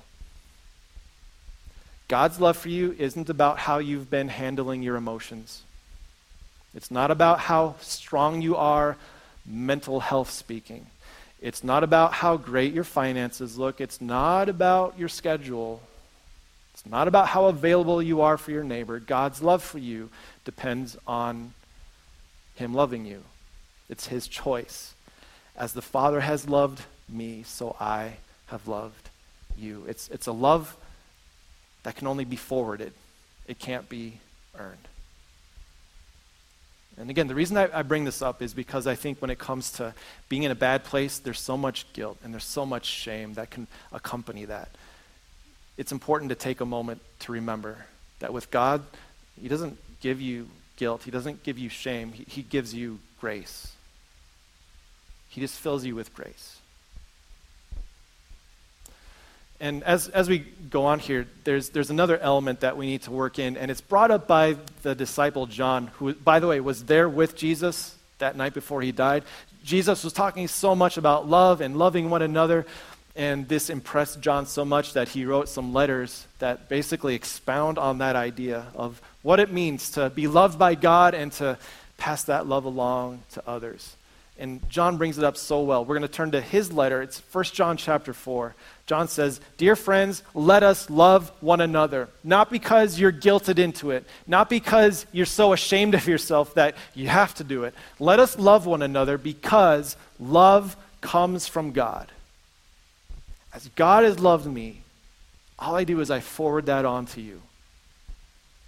God's 2.09 2.41
love 2.41 2.57
for 2.57 2.69
you 2.69 2.95
isn't 2.97 3.29
about 3.29 3.59
how 3.59 3.77
you've 3.77 4.09
been 4.09 4.29
handling 4.29 4.81
your 4.81 4.95
emotions. 4.95 5.61
It's 6.73 6.89
not 6.89 7.11
about 7.11 7.39
how 7.39 7.75
strong 7.81 8.41
you 8.41 8.55
are, 8.55 8.97
mental 9.45 9.99
health 9.99 10.31
speaking. 10.31 10.87
It's 11.39 11.63
not 11.63 11.83
about 11.83 12.13
how 12.13 12.35
great 12.35 12.73
your 12.73 12.83
finances 12.83 13.59
look. 13.59 13.79
It's 13.79 14.01
not 14.01 14.49
about 14.49 14.97
your 14.97 15.07
schedule. 15.07 15.81
It's 16.73 16.85
not 16.85 17.07
about 17.07 17.27
how 17.27 17.45
available 17.45 18.01
you 18.01 18.21
are 18.21 18.37
for 18.37 18.51
your 18.51 18.63
neighbor. 18.63 18.99
God's 18.99 19.43
love 19.43 19.61
for 19.61 19.77
you 19.77 20.09
depends 20.45 20.97
on 21.05 21.53
Him 22.55 22.73
loving 22.73 23.05
you. 23.05 23.23
It's 23.87 24.07
His 24.07 24.27
choice. 24.27 24.95
As 25.55 25.73
the 25.73 25.81
Father 25.83 26.21
has 26.21 26.49
loved 26.49 26.81
me, 27.07 27.43
so 27.43 27.75
I 27.79 28.13
have 28.47 28.67
loved 28.67 29.09
you. 29.55 29.85
It's, 29.87 30.09
it's 30.09 30.25
a 30.25 30.31
love 30.31 30.75
that 31.83 31.95
can 31.95 32.07
only 32.07 32.25
be 32.25 32.35
forwarded, 32.35 32.93
it 33.47 33.59
can't 33.59 33.87
be 33.89 34.19
earned. 34.57 34.77
And 36.97 37.09
again, 37.09 37.27
the 37.27 37.35
reason 37.35 37.55
I, 37.55 37.69
I, 37.73 37.81
bring 37.83 38.03
this 38.03 38.21
up 38.21 38.41
is 38.41 38.53
because 38.53 38.85
I 38.85 38.93
think 38.93 39.21
when 39.21 39.29
it 39.31 39.39
comes 39.39 39.71
to 39.73 39.93
being 40.27 40.43
in 40.43 40.51
a 40.51 40.55
bad 40.55 40.83
place, 40.83 41.17
there's 41.17 41.39
so 41.39 41.55
much 41.55 41.91
guilt 41.93 42.17
and 42.23 42.33
there's 42.33 42.43
so 42.43 42.65
much 42.65 42.85
shame 42.85 43.35
that 43.35 43.49
can 43.49 43.67
accompany 43.93 44.43
that. 44.45 44.69
It's 45.77 45.93
important 45.93 46.27
to 46.29 46.35
take 46.35 46.59
a 46.59 46.65
moment 46.65 47.01
to 47.19 47.31
remember 47.31 47.85
that 48.19 48.33
with 48.33 48.51
God, 48.51 48.83
He 49.41 49.47
doesn't 49.47 49.77
give 50.01 50.19
you 50.19 50.49
guilt, 50.75 51.03
He 51.03 51.11
doesn't 51.11 51.43
give 51.43 51.57
you 51.57 51.69
shame, 51.69 52.11
He, 52.11 52.25
he 52.27 52.41
gives 52.41 52.73
you 52.73 52.99
grace. 53.21 53.71
He 55.29 55.39
just 55.39 55.57
fills 55.57 55.85
you 55.85 55.95
with 55.95 56.13
grace. 56.13 56.58
And 59.59 59.83
as, 59.83 60.07
as 60.07 60.29
we 60.29 60.39
go 60.39 60.85
on 60.85 60.99
here, 60.99 61.27
there's, 61.43 61.69
there's 61.69 61.89
another 61.89 62.17
element 62.17 62.61
that 62.61 62.77
we 62.77 62.85
need 62.85 63.01
to 63.03 63.11
work 63.11 63.39
in, 63.39 63.57
and 63.57 63.69
it's 63.69 63.81
brought 63.81 64.09
up 64.09 64.27
by 64.27 64.55
the 64.83 64.95
disciple 64.95 65.47
John, 65.47 65.87
who, 65.97 66.13
by 66.13 66.39
the 66.39 66.47
way, 66.47 66.59
was 66.61 66.85
there 66.85 67.09
with 67.09 67.35
Jesus 67.35 67.95
that 68.19 68.37
night 68.37 68.53
before 68.53 68.81
he 68.81 68.91
died. 68.91 69.23
Jesus 69.63 70.03
was 70.03 70.13
talking 70.13 70.47
so 70.47 70.75
much 70.75 70.97
about 70.97 71.27
love 71.27 71.59
and 71.59 71.77
loving 71.77 72.09
one 72.09 72.21
another, 72.21 72.65
and 73.17 73.49
this 73.49 73.69
impressed 73.69 74.21
John 74.21 74.45
so 74.45 74.63
much 74.63 74.93
that 74.93 75.09
he 75.09 75.25
wrote 75.25 75.49
some 75.49 75.73
letters 75.73 76.25
that 76.39 76.69
basically 76.69 77.15
expound 77.15 77.77
on 77.77 77.97
that 77.97 78.15
idea 78.15 78.67
of 78.75 79.01
what 79.23 79.41
it 79.41 79.51
means 79.51 79.91
to 79.91 80.09
be 80.09 80.27
loved 80.27 80.57
by 80.57 80.75
God 80.75 81.13
and 81.13 81.33
to 81.33 81.57
pass 81.97 82.23
that 82.23 82.47
love 82.47 82.63
along 82.63 83.23
to 83.31 83.43
others. 83.45 83.97
And 84.37 84.67
John 84.69 84.97
brings 84.97 85.17
it 85.17 85.25
up 85.25 85.35
so 85.35 85.63
well. 85.63 85.83
We're 85.83 85.97
going 85.97 86.07
to 86.07 86.13
turn 86.13 86.31
to 86.31 86.39
his 86.39 86.71
letter. 86.71 87.01
It's 87.01 87.21
1 87.33 87.43
John 87.45 87.75
chapter 87.75 88.13
4. 88.13 88.55
John 88.89 89.07
says, 89.07 89.39
Dear 89.57 89.75
friends, 89.75 90.23
let 90.33 90.63
us 90.63 90.89
love 90.89 91.31
one 91.41 91.61
another. 91.61 92.09
Not 92.23 92.49
because 92.49 92.99
you're 92.99 93.11
guilted 93.11 93.59
into 93.59 93.91
it, 93.91 94.03
not 94.25 94.49
because 94.49 95.05
you're 95.11 95.27
so 95.27 95.53
ashamed 95.53 95.93
of 95.93 96.07
yourself 96.07 96.55
that 96.55 96.75
you 96.95 97.07
have 97.07 97.35
to 97.35 97.43
do 97.43 97.65
it. 97.65 97.75
Let 97.99 98.19
us 98.19 98.39
love 98.39 98.65
one 98.65 98.81
another 98.81 99.19
because 99.19 99.95
love 100.19 100.75
comes 101.01 101.47
from 101.47 101.71
God. 101.71 102.11
As 103.53 103.67
God 103.75 104.05
has 104.05 104.19
loved 104.19 104.47
me, 104.47 104.81
all 105.59 105.75
I 105.75 105.83
do 105.83 105.99
is 105.99 106.09
I 106.09 106.19
forward 106.19 106.65
that 106.65 106.83
on 106.83 107.05
to 107.07 107.21
you. 107.21 107.43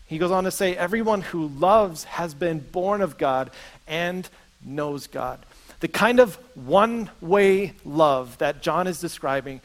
He 0.06 0.20
goes 0.20 0.30
on 0.30 0.44
to 0.44 0.52
say, 0.52 0.78
Everyone 0.78 1.22
who 1.22 1.48
loves 1.48 2.04
has 2.04 2.36
been 2.36 2.60
born 2.60 3.02
of 3.02 3.18
God 3.18 3.50
and 3.88 4.30
knows 4.64 5.08
God. 5.08 5.40
The 5.80 5.88
kind 5.88 6.20
of 6.20 6.36
one 6.54 7.10
way 7.22 7.74
love 7.84 8.38
that 8.38 8.62
John 8.62 8.86
is 8.86 9.02
describing 9.02 9.62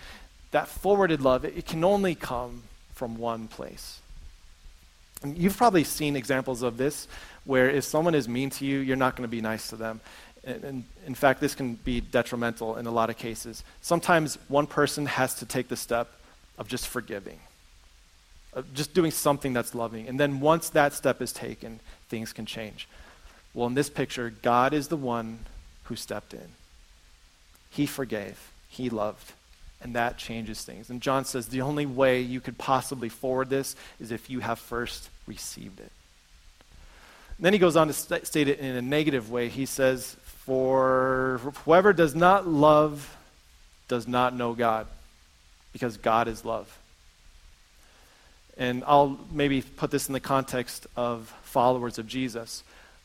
that 0.50 0.68
forwarded 0.68 1.20
love, 1.20 1.44
it, 1.44 1.66
can 1.66 1.84
only 1.84 2.14
come 2.14 2.62
from 2.94 3.16
one 3.18 3.48
place. 3.48 4.00
And 5.22 5.36
you've 5.36 5.56
probably 5.56 5.84
seen 5.84 6.16
examples 6.16 6.62
of 6.62 6.76
this 6.76 7.08
where 7.44 7.70
if 7.70 7.84
someone 7.84 8.14
is 8.14 8.28
mean 8.28 8.50
to 8.50 8.64
you, 8.64 8.78
you're 8.78 8.96
not 8.96 9.16
going 9.16 9.28
to 9.28 9.30
be 9.30 9.40
nice 9.40 9.68
to 9.68 9.76
them. 9.76 10.00
And, 10.44 10.64
and, 10.64 10.84
in 11.06 11.14
fact, 11.14 11.40
this 11.40 11.54
can 11.54 11.74
be 11.74 12.00
detrimental 12.00 12.76
in 12.76 12.86
a 12.86 12.90
lot 12.90 13.10
of 13.10 13.16
cases. 13.16 13.64
Sometimes 13.82 14.38
one 14.48 14.66
person 14.66 15.06
has 15.06 15.34
to 15.36 15.46
take 15.46 15.68
the 15.68 15.76
step 15.76 16.08
of 16.58 16.68
just 16.68 16.86
forgiving, 16.86 17.38
of 18.52 18.72
just 18.74 18.94
doing 18.94 19.10
something 19.10 19.52
that's 19.52 19.74
loving. 19.74 20.08
And 20.08 20.18
then 20.18 20.40
once 20.40 20.70
that 20.70 20.92
step 20.92 21.20
is 21.20 21.32
taken, 21.32 21.80
things 22.08 22.32
can 22.32 22.46
change. 22.46 22.88
Well, 23.54 23.66
in 23.66 23.74
this 23.74 23.90
picture, 23.90 24.32
God 24.42 24.72
is 24.72 24.88
the 24.88 24.96
one 24.96 25.40
who 25.84 25.96
stepped 25.96 26.34
in. 26.34 26.48
He 27.70 27.86
forgave, 27.86 28.50
He 28.68 28.88
loved, 28.88 29.32
and 29.86 29.94
that 29.94 30.18
changes 30.18 30.64
things. 30.64 30.90
And 30.90 31.00
John 31.00 31.24
says 31.24 31.46
the 31.46 31.62
only 31.62 31.86
way 31.86 32.20
you 32.20 32.40
could 32.40 32.58
possibly 32.58 33.08
forward 33.08 33.48
this 33.48 33.76
is 34.00 34.10
if 34.10 34.28
you 34.28 34.40
have 34.40 34.58
first 34.58 35.08
received 35.28 35.78
it. 35.78 35.92
And 37.36 37.46
then 37.46 37.52
he 37.52 37.60
goes 37.60 37.76
on 37.76 37.86
to 37.86 37.92
st- 37.92 38.26
state 38.26 38.48
it 38.48 38.58
in 38.58 38.74
a 38.74 38.82
negative 38.82 39.30
way. 39.30 39.48
He 39.48 39.64
says, 39.64 40.16
For 40.24 41.40
whoever 41.64 41.92
does 41.92 42.16
not 42.16 42.48
love 42.48 43.16
does 43.86 44.08
not 44.08 44.34
know 44.34 44.54
God, 44.54 44.88
because 45.72 45.98
God 45.98 46.26
is 46.26 46.44
love. 46.44 46.66
And 48.56 48.82
I'll 48.88 49.20
maybe 49.30 49.62
put 49.62 49.92
this 49.92 50.08
in 50.08 50.14
the 50.14 50.20
context 50.20 50.88
of 50.96 51.32
followers 51.44 51.98
of 51.98 52.08
Jesus. 52.08 52.64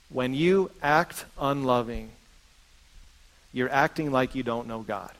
When 0.10 0.34
you 0.34 0.72
act 0.82 1.26
unloving, 1.40 2.10
you're 3.54 3.72
acting 3.72 4.12
like 4.12 4.34
you 4.34 4.42
don't 4.42 4.68
know 4.68 4.80
God. 4.80 5.12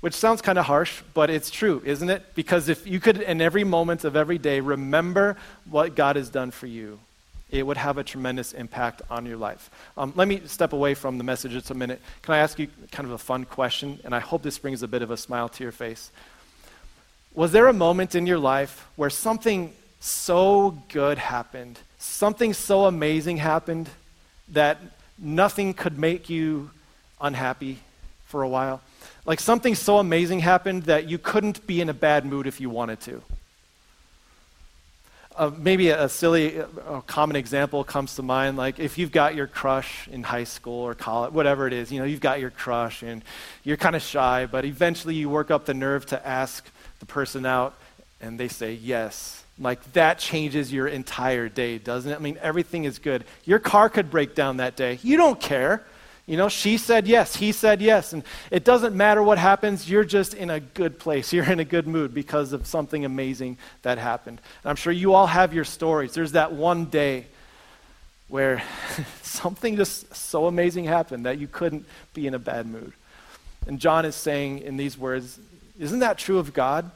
Which 0.00 0.14
sounds 0.14 0.42
kind 0.42 0.58
of 0.58 0.66
harsh, 0.66 1.02
but 1.12 1.28
it's 1.28 1.50
true, 1.50 1.82
isn't 1.84 2.08
it? 2.08 2.34
Because 2.34 2.68
if 2.68 2.86
you 2.86 3.00
could, 3.00 3.20
in 3.20 3.40
every 3.40 3.64
moment 3.64 4.04
of 4.04 4.14
every 4.14 4.38
day, 4.38 4.60
remember 4.60 5.36
what 5.68 5.96
God 5.96 6.14
has 6.14 6.30
done 6.30 6.52
for 6.52 6.66
you, 6.66 7.00
it 7.50 7.66
would 7.66 7.76
have 7.76 7.98
a 7.98 8.04
tremendous 8.04 8.52
impact 8.52 9.02
on 9.10 9.26
your 9.26 9.38
life. 9.38 9.70
Um, 9.96 10.12
let 10.14 10.28
me 10.28 10.42
step 10.46 10.72
away 10.72 10.94
from 10.94 11.18
the 11.18 11.24
message 11.24 11.52
just 11.52 11.70
a 11.70 11.74
minute. 11.74 12.00
Can 12.22 12.34
I 12.34 12.38
ask 12.38 12.58
you 12.58 12.68
kind 12.92 13.06
of 13.06 13.12
a 13.12 13.18
fun 13.18 13.44
question? 13.44 13.98
And 14.04 14.14
I 14.14 14.20
hope 14.20 14.42
this 14.42 14.58
brings 14.58 14.82
a 14.82 14.88
bit 14.88 15.02
of 15.02 15.10
a 15.10 15.16
smile 15.16 15.48
to 15.48 15.64
your 15.64 15.72
face. 15.72 16.12
Was 17.34 17.52
there 17.52 17.66
a 17.66 17.72
moment 17.72 18.14
in 18.14 18.26
your 18.26 18.38
life 18.38 18.86
where 18.96 19.10
something 19.10 19.72
so 20.00 20.78
good 20.92 21.18
happened, 21.18 21.78
something 21.98 22.52
so 22.52 22.84
amazing 22.84 23.38
happened 23.38 23.88
that 24.50 24.78
nothing 25.18 25.74
could 25.74 25.98
make 25.98 26.28
you 26.28 26.70
unhappy 27.20 27.78
for 28.26 28.42
a 28.42 28.48
while? 28.48 28.80
Like 29.28 29.40
something 29.40 29.74
so 29.74 29.98
amazing 29.98 30.40
happened 30.40 30.84
that 30.84 31.06
you 31.06 31.18
couldn't 31.18 31.66
be 31.66 31.82
in 31.82 31.90
a 31.90 31.92
bad 31.92 32.24
mood 32.24 32.46
if 32.46 32.62
you 32.62 32.70
wanted 32.70 32.98
to. 33.00 33.22
Uh, 35.36 35.50
maybe 35.54 35.90
a, 35.90 36.08
silly, 36.08 36.56
a 36.56 37.02
common 37.06 37.36
example 37.36 37.84
comes 37.84 38.14
to 38.14 38.22
mind. 38.22 38.56
Like 38.56 38.78
if 38.78 38.96
you've 38.96 39.12
got 39.12 39.34
your 39.34 39.46
crush 39.46 40.08
in 40.08 40.22
high 40.22 40.44
school 40.44 40.80
or 40.80 40.94
college, 40.94 41.34
whatever 41.34 41.66
it 41.66 41.74
is, 41.74 41.92
you 41.92 41.98
know, 41.98 42.06
you've 42.06 42.22
got 42.22 42.40
your 42.40 42.48
crush 42.48 43.02
and 43.02 43.22
you're 43.64 43.76
kind 43.76 43.94
of 43.94 44.00
shy, 44.00 44.46
but 44.46 44.64
eventually 44.64 45.14
you 45.14 45.28
work 45.28 45.50
up 45.50 45.66
the 45.66 45.74
nerve 45.74 46.06
to 46.06 46.26
ask 46.26 46.66
the 47.00 47.06
person 47.06 47.44
out, 47.44 47.74
and 48.22 48.40
they 48.40 48.48
say 48.48 48.72
yes. 48.72 49.44
Like 49.58 49.92
that 49.92 50.18
changes 50.18 50.72
your 50.72 50.88
entire 50.88 51.50
day, 51.50 51.76
doesn't 51.76 52.10
it? 52.10 52.16
I 52.16 52.18
mean, 52.18 52.38
everything 52.40 52.84
is 52.84 52.98
good. 52.98 53.24
Your 53.44 53.58
car 53.58 53.90
could 53.90 54.10
break 54.10 54.34
down 54.34 54.56
that 54.56 54.74
day. 54.74 54.98
You 55.02 55.18
don't 55.18 55.38
care. 55.38 55.84
You 56.28 56.36
know, 56.36 56.50
she 56.50 56.76
said 56.76 57.08
yes, 57.08 57.34
he 57.34 57.52
said 57.52 57.80
yes, 57.80 58.12
and 58.12 58.22
it 58.50 58.62
doesn't 58.62 58.94
matter 58.94 59.22
what 59.22 59.38
happens, 59.38 59.88
you're 59.88 60.04
just 60.04 60.34
in 60.34 60.50
a 60.50 60.60
good 60.60 60.98
place. 60.98 61.32
You're 61.38 61.50
in 61.50 61.58
a 61.58 61.64
good 61.64 61.88
mood 61.88 62.12
because 62.12 62.52
of 62.52 62.66
something 62.66 63.06
amazing 63.06 63.56
that 63.80 63.96
happened. 63.96 64.38
And 64.62 64.70
I'm 64.70 64.76
sure 64.76 64.92
you 64.92 65.14
all 65.14 65.26
have 65.26 65.54
your 65.54 65.64
stories. 65.64 66.12
There's 66.12 66.32
that 66.32 66.52
one 66.52 66.84
day 66.84 67.24
where 68.28 68.62
something 69.22 69.76
just 69.76 70.14
so 70.14 70.46
amazing 70.46 70.84
happened 70.84 71.24
that 71.24 71.38
you 71.38 71.48
couldn't 71.48 71.86
be 72.12 72.26
in 72.26 72.34
a 72.34 72.38
bad 72.38 72.66
mood. 72.66 72.92
And 73.66 73.80
John 73.80 74.04
is 74.04 74.14
saying 74.14 74.58
in 74.58 74.76
these 74.76 74.98
words, 74.98 75.40
Isn't 75.78 76.00
that 76.00 76.18
true 76.18 76.38
of 76.38 76.52
God? 76.52 76.90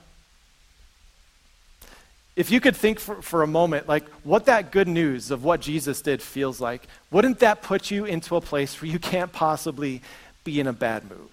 If 2.35 2.51
you 2.51 2.61
could 2.61 2.77
think 2.77 2.99
for, 2.99 3.21
for 3.21 3.43
a 3.43 3.47
moment, 3.47 3.89
like 3.89 4.09
what 4.25 4.47
that 4.47 4.71
good 4.73 4.89
news 4.89 5.31
of 5.31 5.45
what 5.45 5.61
Jesus 5.61 6.01
did 6.01 6.23
feels 6.23 6.61
like, 6.61 6.87
wouldn't 7.11 7.41
that 7.41 7.63
put 7.63 7.91
you 7.91 8.05
into 8.05 8.37
a 8.37 8.41
place 8.41 8.81
where 8.81 8.91
you 8.91 8.99
can't 8.99 9.33
possibly 9.33 10.01
be 10.45 10.59
in 10.59 10.67
a 10.67 10.73
bad 10.73 11.09
mood? 11.11 11.29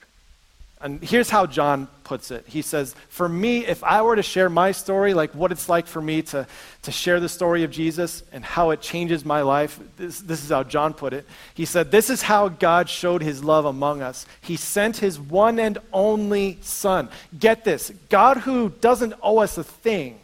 And 0.81 1.03
here's 1.03 1.29
how 1.29 1.45
John 1.45 1.87
puts 2.05 2.31
it. 2.31 2.45
He 2.47 2.61
says, 2.61 2.95
For 3.09 3.27
me, 3.27 3.65
if 3.65 3.83
I 3.83 4.01
were 4.01 4.15
to 4.15 4.23
share 4.23 4.49
my 4.49 4.71
story, 4.71 5.13
like 5.13 5.35
what 5.35 5.51
it's 5.51 5.67
like 5.67 5.87
for 5.87 6.01
me 6.01 6.21
to, 6.23 6.47
to 6.83 6.91
share 6.91 7.19
the 7.19 7.27
story 7.27 7.65
of 7.65 7.71
Jesus 7.71 8.23
and 8.31 8.45
how 8.45 8.69
it 8.69 8.79
changes 8.79 9.25
my 9.25 9.41
life, 9.41 9.77
this, 9.97 10.21
this 10.21 10.41
is 10.41 10.49
how 10.49 10.63
John 10.63 10.93
put 10.93 11.11
it. 11.11 11.25
He 11.53 11.65
said, 11.65 11.91
This 11.91 12.09
is 12.09 12.21
how 12.21 12.47
God 12.47 12.87
showed 12.87 13.21
his 13.21 13.43
love 13.43 13.65
among 13.65 14.01
us. 14.01 14.25
He 14.39 14.55
sent 14.55 14.95
his 14.95 15.19
one 15.19 15.59
and 15.59 15.79
only 15.91 16.59
Son. 16.61 17.09
Get 17.37 17.65
this 17.65 17.91
God 18.07 18.37
who 18.37 18.69
doesn't 18.69 19.15
owe 19.21 19.39
us 19.39 19.57
a 19.57 19.65
thing 19.65 20.17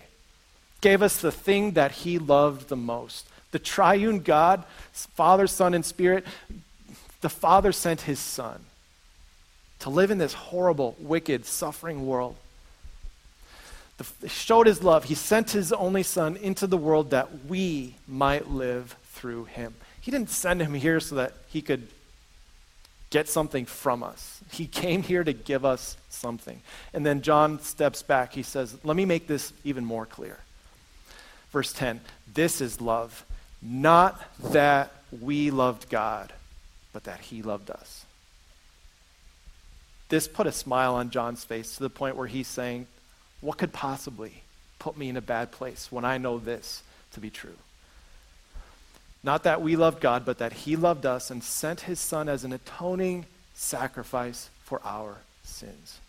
gave 0.85 1.01
us 1.01 1.19
the 1.19 1.31
thing 1.31 1.71
that 1.71 1.91
he 1.91 2.19
loved 2.19 2.69
the 2.69 2.75
most. 2.75 3.27
The 3.49 3.57
triune 3.57 4.19
God, 4.19 4.63
Father, 4.91 5.47
Son, 5.47 5.73
and 5.73 5.83
Spirit, 5.83 6.23
the 7.21 7.29
Father 7.29 7.71
sent 7.71 8.01
his 8.01 8.19
Son 8.19 8.63
to 9.79 9.89
live 9.89 10.11
in 10.11 10.19
this 10.19 10.35
horrible, 10.35 10.95
wicked, 10.99 11.47
suffering 11.47 12.05
world. 12.05 12.35
The, 13.97 14.05
he 14.21 14.27
showed 14.27 14.67
his 14.67 14.83
love. 14.83 15.05
He 15.05 15.15
sent 15.15 15.49
his 15.49 15.73
only 15.73 16.03
Son 16.03 16.37
into 16.37 16.67
the 16.67 16.77
world 16.77 17.09
that 17.09 17.45
we 17.47 17.95
might 18.07 18.51
live 18.51 18.95
through 19.05 19.45
him. 19.45 19.73
He 20.01 20.11
didn't 20.11 20.29
send 20.29 20.61
him 20.61 20.75
here 20.75 20.99
so 20.99 21.15
that 21.15 21.33
he 21.47 21.63
could 21.63 21.87
get 23.09 23.27
something 23.27 23.65
from 23.65 24.03
us. 24.03 24.39
He 24.51 24.67
came 24.67 25.01
here 25.01 25.23
to 25.23 25.33
give 25.33 25.65
us 25.65 25.97
something. 26.09 26.61
And 26.93 27.03
then 27.03 27.23
John 27.23 27.59
steps 27.59 28.03
back. 28.03 28.33
He 28.33 28.43
says, 28.43 28.77
Let 28.83 28.95
me 28.95 29.05
make 29.05 29.25
this 29.25 29.51
even 29.63 29.83
more 29.83 30.05
clear. 30.05 30.37
Verse 31.55 31.71
10 31.71 32.01
This 32.33 32.59
is 32.59 32.81
love, 32.81 33.25
not 33.61 34.21
that 34.51 34.91
we 35.21 35.51
loved 35.51 35.89
God, 35.89 36.33
but 36.91 37.05
that 37.05 37.21
he 37.21 37.41
loved 37.41 37.71
us. 37.71 38.05
This 40.09 40.27
put 40.27 40.47
a 40.47 40.51
smile 40.51 40.95
on 40.95 41.11
John's 41.11 41.45
face 41.45 41.77
to 41.77 41.83
the 41.83 41.89
point 41.89 42.17
where 42.17 42.27
he's 42.27 42.49
saying, 42.49 42.87
What 43.39 43.57
could 43.57 43.71
possibly 43.71 44.43
put 44.79 44.97
me 44.97 45.07
in 45.07 45.15
a 45.15 45.21
bad 45.21 45.53
place 45.53 45.89
when 45.89 46.03
I 46.03 46.17
know 46.17 46.39
this 46.39 46.83
to 47.13 47.21
be 47.21 47.29
true? 47.29 47.55
Not 49.23 49.43
that 49.43 49.61
we 49.61 49.77
loved 49.77 50.01
God, 50.01 50.25
but 50.25 50.39
that 50.39 50.51
he 50.51 50.75
loved 50.75 51.05
us 51.05 51.31
and 51.31 51.41
sent 51.41 51.79
his 51.79 52.01
son 52.01 52.27
as 52.27 52.43
an 52.43 52.51
atoning 52.51 53.27
sacrifice 53.53 54.49
for 54.65 54.81
our 54.83 55.19
sins. 55.45 55.99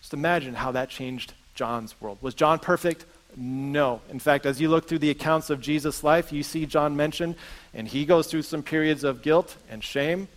Just 0.00 0.14
imagine 0.14 0.54
how 0.54 0.72
that 0.72 0.88
changed 0.88 1.34
John's 1.54 1.94
world. 2.00 2.16
Was 2.22 2.32
John 2.32 2.58
perfect? 2.58 3.04
No. 3.36 4.00
In 4.10 4.18
fact, 4.18 4.46
as 4.46 4.60
you 4.60 4.68
look 4.68 4.88
through 4.88 5.00
the 5.00 5.10
accounts 5.10 5.50
of 5.50 5.60
Jesus' 5.60 6.02
life, 6.02 6.32
you 6.32 6.42
see 6.42 6.64
John 6.64 6.96
mentioned, 6.96 7.36
and 7.74 7.86
he 7.86 8.06
goes 8.06 8.28
through 8.28 8.42
some 8.42 8.62
periods 8.62 9.04
of 9.04 9.20
guilt 9.20 9.56
and 9.68 9.84
shame. 9.84 10.28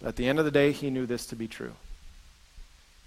But 0.00 0.08
at 0.08 0.16
the 0.16 0.28
end 0.28 0.38
of 0.38 0.44
the 0.44 0.50
day, 0.50 0.72
he 0.72 0.90
knew 0.90 1.06
this 1.06 1.26
to 1.26 1.36
be 1.36 1.48
true. 1.48 1.72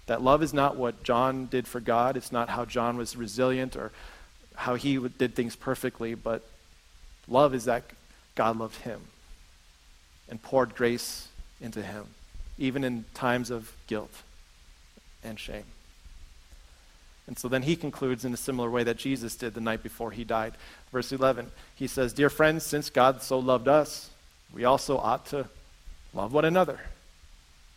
That 0.06 0.22
love 0.22 0.42
is 0.42 0.52
not 0.52 0.76
what 0.76 1.02
John 1.04 1.46
did 1.46 1.68
for 1.68 1.80
God, 1.80 2.16
it's 2.16 2.32
not 2.32 2.48
how 2.48 2.64
John 2.64 2.96
was 2.96 3.16
resilient 3.16 3.76
or 3.76 3.92
how 4.54 4.74
he 4.74 4.96
did 4.96 5.34
things 5.34 5.54
perfectly, 5.54 6.14
but 6.14 6.42
love 7.28 7.54
is 7.54 7.66
that 7.66 7.84
God 8.34 8.58
loved 8.58 8.80
him 8.82 9.00
and 10.28 10.42
poured 10.42 10.74
grace 10.74 11.28
into 11.60 11.82
him, 11.82 12.06
even 12.58 12.82
in 12.82 13.04
times 13.14 13.50
of 13.50 13.72
guilt 13.86 14.22
and 15.22 15.38
shame. 15.38 15.64
And 17.26 17.38
so 17.38 17.48
then 17.48 17.62
he 17.62 17.74
concludes 17.74 18.24
in 18.24 18.32
a 18.32 18.36
similar 18.36 18.70
way 18.70 18.84
that 18.84 18.96
Jesus 18.96 19.34
did 19.34 19.54
the 19.54 19.60
night 19.60 19.82
before 19.82 20.12
he 20.12 20.24
died. 20.24 20.54
Verse 20.92 21.12
11, 21.12 21.50
he 21.74 21.86
says, 21.86 22.12
Dear 22.12 22.30
friends, 22.30 22.64
since 22.64 22.88
God 22.88 23.22
so 23.22 23.38
loved 23.38 23.66
us, 23.66 24.10
we 24.54 24.64
also 24.64 24.96
ought 24.96 25.26
to 25.26 25.46
love 26.14 26.32
one 26.32 26.44
another. 26.44 26.78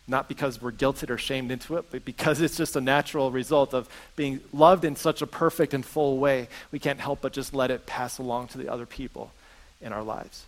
Not 0.06 0.28
because 0.28 0.62
we're 0.62 0.72
guilted 0.72 1.10
or 1.10 1.18
shamed 1.18 1.50
into 1.50 1.76
it, 1.76 1.86
but 1.90 2.04
because 2.04 2.40
it's 2.40 2.56
just 2.56 2.76
a 2.76 2.80
natural 2.80 3.30
result 3.30 3.74
of 3.74 3.88
being 4.16 4.40
loved 4.52 4.84
in 4.84 4.96
such 4.96 5.22
a 5.22 5.26
perfect 5.26 5.74
and 5.74 5.84
full 5.84 6.18
way. 6.18 6.48
We 6.72 6.78
can't 6.78 7.00
help 7.00 7.20
but 7.20 7.32
just 7.32 7.52
let 7.52 7.70
it 7.70 7.86
pass 7.86 8.18
along 8.18 8.48
to 8.48 8.58
the 8.58 8.68
other 8.68 8.86
people 8.86 9.32
in 9.80 9.92
our 9.92 10.02
lives. 10.02 10.46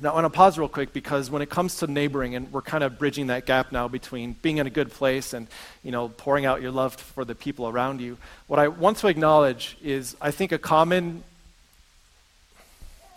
Now, 0.00 0.10
I 0.10 0.14
want 0.14 0.26
to 0.26 0.30
pause 0.30 0.56
real 0.56 0.68
quick 0.68 0.92
because 0.92 1.28
when 1.28 1.42
it 1.42 1.50
comes 1.50 1.78
to 1.78 1.88
neighboring, 1.88 2.36
and 2.36 2.52
we're 2.52 2.62
kind 2.62 2.84
of 2.84 3.00
bridging 3.00 3.28
that 3.28 3.46
gap 3.46 3.72
now 3.72 3.88
between 3.88 4.34
being 4.42 4.58
in 4.58 4.66
a 4.68 4.70
good 4.70 4.92
place 4.92 5.32
and, 5.32 5.48
you 5.82 5.90
know, 5.90 6.08
pouring 6.08 6.46
out 6.46 6.62
your 6.62 6.70
love 6.70 6.94
for 6.94 7.24
the 7.24 7.34
people 7.34 7.68
around 7.68 8.00
you, 8.00 8.16
what 8.46 8.60
I 8.60 8.68
want 8.68 8.98
to 8.98 9.08
acknowledge 9.08 9.76
is, 9.82 10.16
I 10.20 10.30
think, 10.30 10.52
a 10.52 10.58
common, 10.58 11.24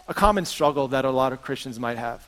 a 0.07 0.15
common 0.15 0.45
struggle 0.45 0.87
that 0.87 1.05
a 1.05 1.11
lot 1.11 1.33
of 1.33 1.43
Christians 1.43 1.79
might 1.79 1.99
have 1.99 2.27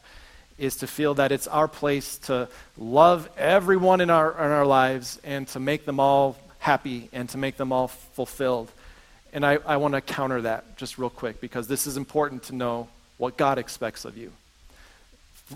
is 0.59 0.75
to 0.77 0.87
feel 0.87 1.15
that 1.15 1.31
it's 1.31 1.47
our 1.47 1.67
place 1.67 2.19
to 2.19 2.47
love 2.77 3.27
everyone 3.35 4.01
in 4.01 4.11
our, 4.11 4.33
in 4.33 4.51
our 4.51 4.67
lives 4.67 5.19
and 5.23 5.47
to 5.47 5.59
make 5.59 5.85
them 5.85 5.99
all 5.99 6.37
happy 6.59 7.09
and 7.11 7.27
to 7.29 7.39
make 7.39 7.57
them 7.57 7.71
all 7.71 7.87
fulfilled. 7.87 8.71
And 9.33 9.43
I, 9.43 9.57
I 9.65 9.77
want 9.77 9.95
to 9.95 10.01
counter 10.01 10.43
that 10.43 10.77
just 10.77 10.99
real 10.99 11.09
quick 11.09 11.41
because 11.41 11.67
this 11.67 11.87
is 11.87 11.97
important 11.97 12.43
to 12.43 12.55
know 12.55 12.87
what 13.17 13.35
God 13.35 13.57
expects 13.57 14.05
of 14.05 14.15
you 14.15 14.31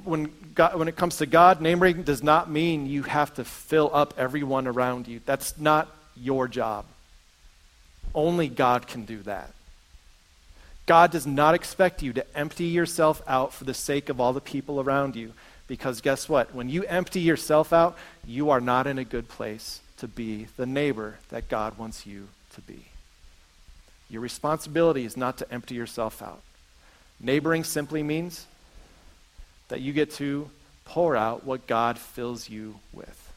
when, 0.03 0.31
God, 0.55 0.75
when 0.75 0.87
it 0.87 0.95
comes 0.95 1.17
to 1.17 1.25
God, 1.25 1.61
name 1.61 1.81
ranking 1.81 2.03
does 2.03 2.23
not 2.23 2.49
mean 2.49 2.85
you 2.87 3.03
have 3.03 3.33
to 3.35 3.43
fill 3.43 3.89
up 3.93 4.13
everyone 4.17 4.67
around 4.67 5.07
you. 5.07 5.21
That's 5.25 5.57
not 5.57 5.87
your 6.15 6.47
job. 6.47 6.85
Only 8.15 8.47
God 8.47 8.87
can 8.87 9.05
do 9.05 9.21
that. 9.23 9.51
God 10.85 11.11
does 11.11 11.27
not 11.27 11.53
expect 11.53 12.01
you 12.01 12.13
to 12.13 12.37
empty 12.37 12.65
yourself 12.65 13.21
out 13.27 13.53
for 13.53 13.65
the 13.65 13.73
sake 13.73 14.09
of 14.09 14.21
all 14.21 14.33
the 14.33 14.41
people 14.41 14.79
around 14.79 15.15
you. 15.15 15.33
Because 15.67 15.99
guess 15.99 16.29
what? 16.29 16.55
When 16.55 16.69
you 16.69 16.83
empty 16.85 17.19
yourself 17.19 17.73
out, 17.73 17.97
you 18.25 18.49
are 18.49 18.61
not 18.61 18.87
in 18.87 18.97
a 18.97 19.03
good 19.03 19.27
place 19.27 19.81
to 19.97 20.07
be 20.07 20.47
the 20.55 20.65
neighbor 20.65 21.17
that 21.29 21.49
God 21.49 21.77
wants 21.77 22.05
you 22.05 22.29
to 22.55 22.61
be. 22.61 22.85
Your 24.09 24.21
responsibility 24.21 25.03
is 25.03 25.17
not 25.17 25.37
to 25.39 25.51
empty 25.51 25.75
yourself 25.75 26.21
out. 26.21 26.41
Neighboring 27.19 27.65
simply 27.65 28.01
means 28.01 28.45
that 29.69 29.81
you 29.81 29.93
get 29.93 30.11
to 30.13 30.49
pour 30.85 31.15
out 31.15 31.43
what 31.43 31.67
God 31.67 31.99
fills 31.99 32.49
you 32.49 32.79
with. 32.93 33.33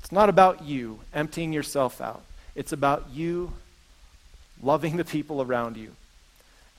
It's 0.00 0.12
not 0.12 0.28
about 0.28 0.64
you 0.64 1.00
emptying 1.12 1.52
yourself 1.52 2.00
out, 2.00 2.22
it's 2.54 2.72
about 2.72 3.10
you 3.12 3.52
loving 4.62 4.96
the 4.96 5.04
people 5.04 5.42
around 5.42 5.76
you 5.76 5.92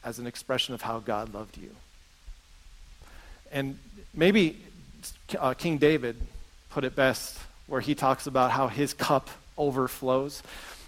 as 0.03 0.19
an 0.19 0.27
expression 0.27 0.73
of 0.73 0.81
how 0.81 0.99
God 0.99 1.33
loved 1.33 1.57
you. 1.57 1.71
And 3.51 3.77
maybe 4.13 4.59
uh, 5.37 5.53
King 5.53 5.77
David 5.77 6.15
put 6.69 6.83
it 6.83 6.95
best 6.95 7.37
where 7.67 7.81
he 7.81 7.95
talks 7.95 8.27
about 8.27 8.51
how 8.51 8.67
his 8.67 8.93
cup 8.93 9.29
overflows. 9.57 10.43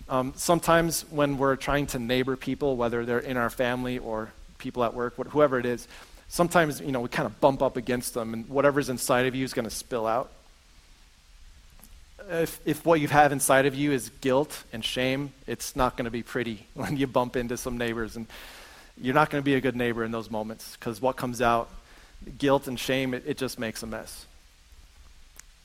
Um, 0.10 0.34
sometimes 0.36 1.02
when 1.10 1.38
we're 1.38 1.56
trying 1.56 1.88
to 1.88 2.00
neighbor 2.00 2.36
people, 2.36 2.78
whether 2.78 3.06
they're 3.06 3.20
in 3.20 3.38
our 3.38 3.50
family 3.50 3.98
or 3.98 4.30
people 4.58 4.84
at 4.84 4.94
work, 4.94 5.16
whoever 5.16 5.60
it 5.60 5.66
is, 5.66 5.88
sometimes, 6.30 6.82
you 6.82 6.92
know, 6.92 7.02
we 7.02 7.10
kind 7.10 7.26
of 7.26 7.40
bump 7.40 7.62
up 7.62 7.78
against 7.78 8.14
them 8.14 8.34
and 8.34 8.48
whatever's 8.50 8.90
inside 8.90 9.26
of 9.26 9.36
you 9.36 9.44
is 9.44 9.54
going 9.54 9.68
to 9.68 9.74
spill 9.74 10.06
out. 10.06 10.32
If, 12.30 12.60
if 12.66 12.86
what 12.86 13.00
you 13.00 13.08
have 13.08 13.32
inside 13.32 13.66
of 13.66 13.76
you 13.76 13.92
is 13.92 14.10
guilt 14.22 14.64
and 14.74 14.84
shame, 14.84 15.32
it's 15.46 15.76
not 15.76 15.96
going 15.96 16.06
to 16.06 16.12
be 16.12 16.24
pretty 16.24 16.66
when 16.74 16.98
you 16.98 17.08
bump 17.08 17.36
into 17.36 17.58
some 17.58 17.78
neighbors. 17.78 18.16
And 18.16 18.28
you're 19.00 19.16
not 19.16 19.30
going 19.30 19.42
to 19.42 19.46
be 19.46 19.56
a 19.56 19.62
good 19.62 19.76
neighbor 19.76 20.04
in 20.04 20.12
those 20.12 20.30
moments 20.30 20.76
because 20.80 21.02
what 21.02 21.16
comes 21.16 21.42
out, 21.42 21.70
guilt 22.38 22.68
and 22.68 22.80
shame, 22.80 23.14
it, 23.14 23.24
it 23.26 23.38
just 23.38 23.60
makes 23.60 23.84
a 23.84 23.88
mess. 23.88 24.26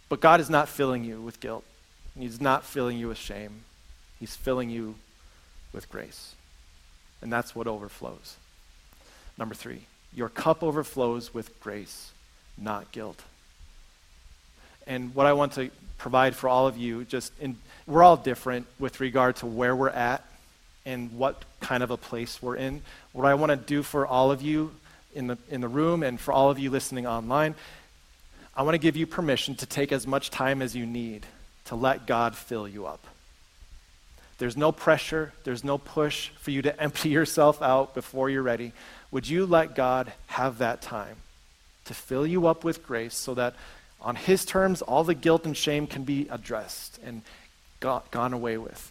But 0.08 0.20
God 0.20 0.40
is 0.40 0.50
not 0.50 0.68
filling 0.68 1.04
you 1.04 1.20
with 1.20 1.40
guilt. 1.40 1.64
He's 2.18 2.40
not 2.40 2.64
filling 2.64 2.98
you 2.98 3.08
with 3.08 3.16
shame. 3.16 3.62
He's 4.20 4.36
filling 4.36 4.68
you 4.68 4.96
with 5.72 5.88
grace. 5.88 6.34
And 7.22 7.32
that's 7.32 7.56
what 7.56 7.66
overflows. 7.66 8.36
Number 9.38 9.54
three, 9.54 9.86
your 10.14 10.28
cup 10.28 10.62
overflows 10.62 11.32
with 11.32 11.58
grace, 11.60 12.12
not 12.58 12.92
guilt. 12.92 13.20
And 14.86 15.14
what 15.14 15.26
I 15.26 15.32
want 15.32 15.52
to 15.52 15.70
provide 15.98 16.34
for 16.34 16.48
all 16.48 16.66
of 16.66 16.76
you, 16.76 17.04
just 17.04 17.32
in, 17.40 17.56
we're 17.86 18.02
all 18.02 18.16
different 18.16 18.66
with 18.78 19.00
regard 19.00 19.36
to 19.36 19.46
where 19.46 19.74
we're 19.74 19.88
at 19.88 20.24
and 20.84 21.12
what 21.12 21.44
kind 21.60 21.82
of 21.82 21.90
a 21.90 21.96
place 21.96 22.42
we're 22.42 22.56
in. 22.56 22.82
What 23.12 23.26
I 23.26 23.34
want 23.34 23.50
to 23.50 23.56
do 23.56 23.82
for 23.82 24.06
all 24.06 24.30
of 24.30 24.42
you 24.42 24.72
in 25.14 25.28
the, 25.28 25.38
in 25.48 25.60
the 25.60 25.68
room 25.68 26.02
and 26.02 26.18
for 26.20 26.32
all 26.32 26.50
of 26.50 26.58
you 26.58 26.70
listening 26.70 27.06
online, 27.06 27.54
I 28.54 28.62
want 28.62 28.74
to 28.74 28.78
give 28.78 28.96
you 28.96 29.06
permission 29.06 29.54
to 29.56 29.66
take 29.66 29.92
as 29.92 30.06
much 30.06 30.30
time 30.30 30.60
as 30.60 30.74
you 30.74 30.84
need 30.84 31.24
to 31.66 31.76
let 31.76 32.06
God 32.06 32.34
fill 32.34 32.68
you 32.68 32.86
up. 32.86 33.06
There's 34.38 34.56
no 34.56 34.72
pressure, 34.72 35.32
there's 35.44 35.62
no 35.62 35.78
push 35.78 36.30
for 36.30 36.50
you 36.50 36.62
to 36.62 36.82
empty 36.82 37.10
yourself 37.10 37.62
out 37.62 37.94
before 37.94 38.28
you're 38.28 38.42
ready. 38.42 38.72
Would 39.12 39.28
you 39.28 39.46
let 39.46 39.76
God 39.76 40.12
have 40.26 40.58
that 40.58 40.82
time 40.82 41.16
to 41.84 41.94
fill 41.94 42.26
you 42.26 42.46
up 42.46 42.64
with 42.64 42.84
grace 42.84 43.14
so 43.14 43.34
that 43.34 43.54
on 44.00 44.16
His 44.16 44.44
terms, 44.44 44.82
all 44.82 45.04
the 45.04 45.14
guilt 45.14 45.44
and 45.44 45.56
shame 45.56 45.86
can 45.86 46.02
be 46.02 46.26
addressed 46.28 46.98
and 47.04 47.22
got, 47.78 48.10
gone 48.10 48.32
away 48.32 48.58
with? 48.58 48.90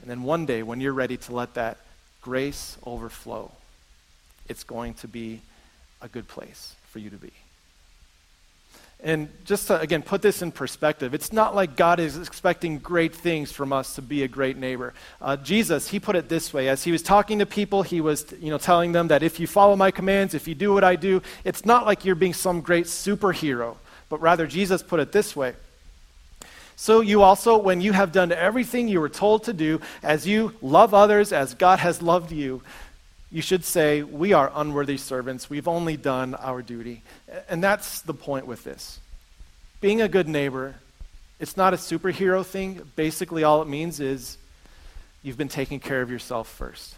And 0.00 0.10
then 0.10 0.22
one 0.22 0.46
day, 0.46 0.62
when 0.62 0.80
you're 0.80 0.92
ready 0.92 1.16
to 1.18 1.34
let 1.34 1.54
that 1.54 1.76
grace 2.22 2.76
overflow, 2.84 3.52
it's 4.48 4.64
going 4.64 4.94
to 4.94 5.08
be 5.08 5.42
a 6.00 6.08
good 6.08 6.26
place 6.26 6.74
for 6.90 6.98
you 6.98 7.10
to 7.10 7.16
be. 7.16 7.32
And 9.00 9.28
just 9.44 9.68
to, 9.68 9.78
again, 9.78 10.02
put 10.02 10.22
this 10.22 10.42
in 10.42 10.50
perspective, 10.50 11.14
it's 11.14 11.32
not 11.32 11.54
like 11.54 11.76
God 11.76 12.00
is 12.00 12.18
expecting 12.18 12.78
great 12.78 13.14
things 13.14 13.52
from 13.52 13.72
us 13.72 13.94
to 13.94 14.02
be 14.02 14.24
a 14.24 14.28
great 14.28 14.56
neighbor. 14.56 14.92
Uh, 15.22 15.36
Jesus, 15.36 15.88
he 15.88 16.00
put 16.00 16.16
it 16.16 16.28
this 16.28 16.52
way. 16.52 16.68
As 16.68 16.82
he 16.82 16.90
was 16.90 17.02
talking 17.02 17.38
to 17.38 17.46
people, 17.46 17.84
he 17.84 18.00
was 18.00 18.26
you 18.40 18.50
know, 18.50 18.58
telling 18.58 18.90
them 18.90 19.08
that 19.08 19.22
if 19.22 19.38
you 19.38 19.46
follow 19.46 19.76
my 19.76 19.92
commands, 19.92 20.34
if 20.34 20.48
you 20.48 20.54
do 20.56 20.72
what 20.72 20.82
I 20.82 20.96
do, 20.96 21.22
it's 21.44 21.64
not 21.64 21.86
like 21.86 22.04
you're 22.04 22.16
being 22.16 22.34
some 22.34 22.60
great 22.60 22.86
superhero, 22.86 23.76
but 24.08 24.20
rather, 24.20 24.48
Jesus 24.48 24.82
put 24.82 24.98
it 24.98 25.12
this 25.12 25.36
way. 25.36 25.54
So 26.74 27.00
you 27.00 27.22
also, 27.22 27.58
when 27.58 27.80
you 27.80 27.92
have 27.92 28.12
done 28.12 28.30
everything 28.30 28.88
you 28.88 29.00
were 29.00 29.08
told 29.08 29.44
to 29.44 29.52
do, 29.52 29.80
as 30.02 30.26
you 30.26 30.54
love 30.62 30.94
others 30.94 31.32
as 31.32 31.54
God 31.54 31.80
has 31.80 32.02
loved 32.02 32.30
you, 32.30 32.62
you 33.30 33.42
should 33.42 33.64
say, 33.64 34.02
We 34.02 34.32
are 34.32 34.50
unworthy 34.54 34.96
servants. 34.96 35.50
We've 35.50 35.68
only 35.68 35.96
done 35.96 36.34
our 36.34 36.62
duty. 36.62 37.02
And 37.48 37.62
that's 37.62 38.00
the 38.00 38.14
point 38.14 38.46
with 38.46 38.64
this. 38.64 39.00
Being 39.80 40.00
a 40.00 40.08
good 40.08 40.28
neighbor, 40.28 40.74
it's 41.38 41.56
not 41.56 41.74
a 41.74 41.76
superhero 41.76 42.44
thing. 42.44 42.82
Basically, 42.96 43.44
all 43.44 43.62
it 43.62 43.68
means 43.68 44.00
is 44.00 44.38
you've 45.22 45.38
been 45.38 45.48
taking 45.48 45.78
care 45.78 46.02
of 46.02 46.10
yourself 46.10 46.48
first. 46.48 46.94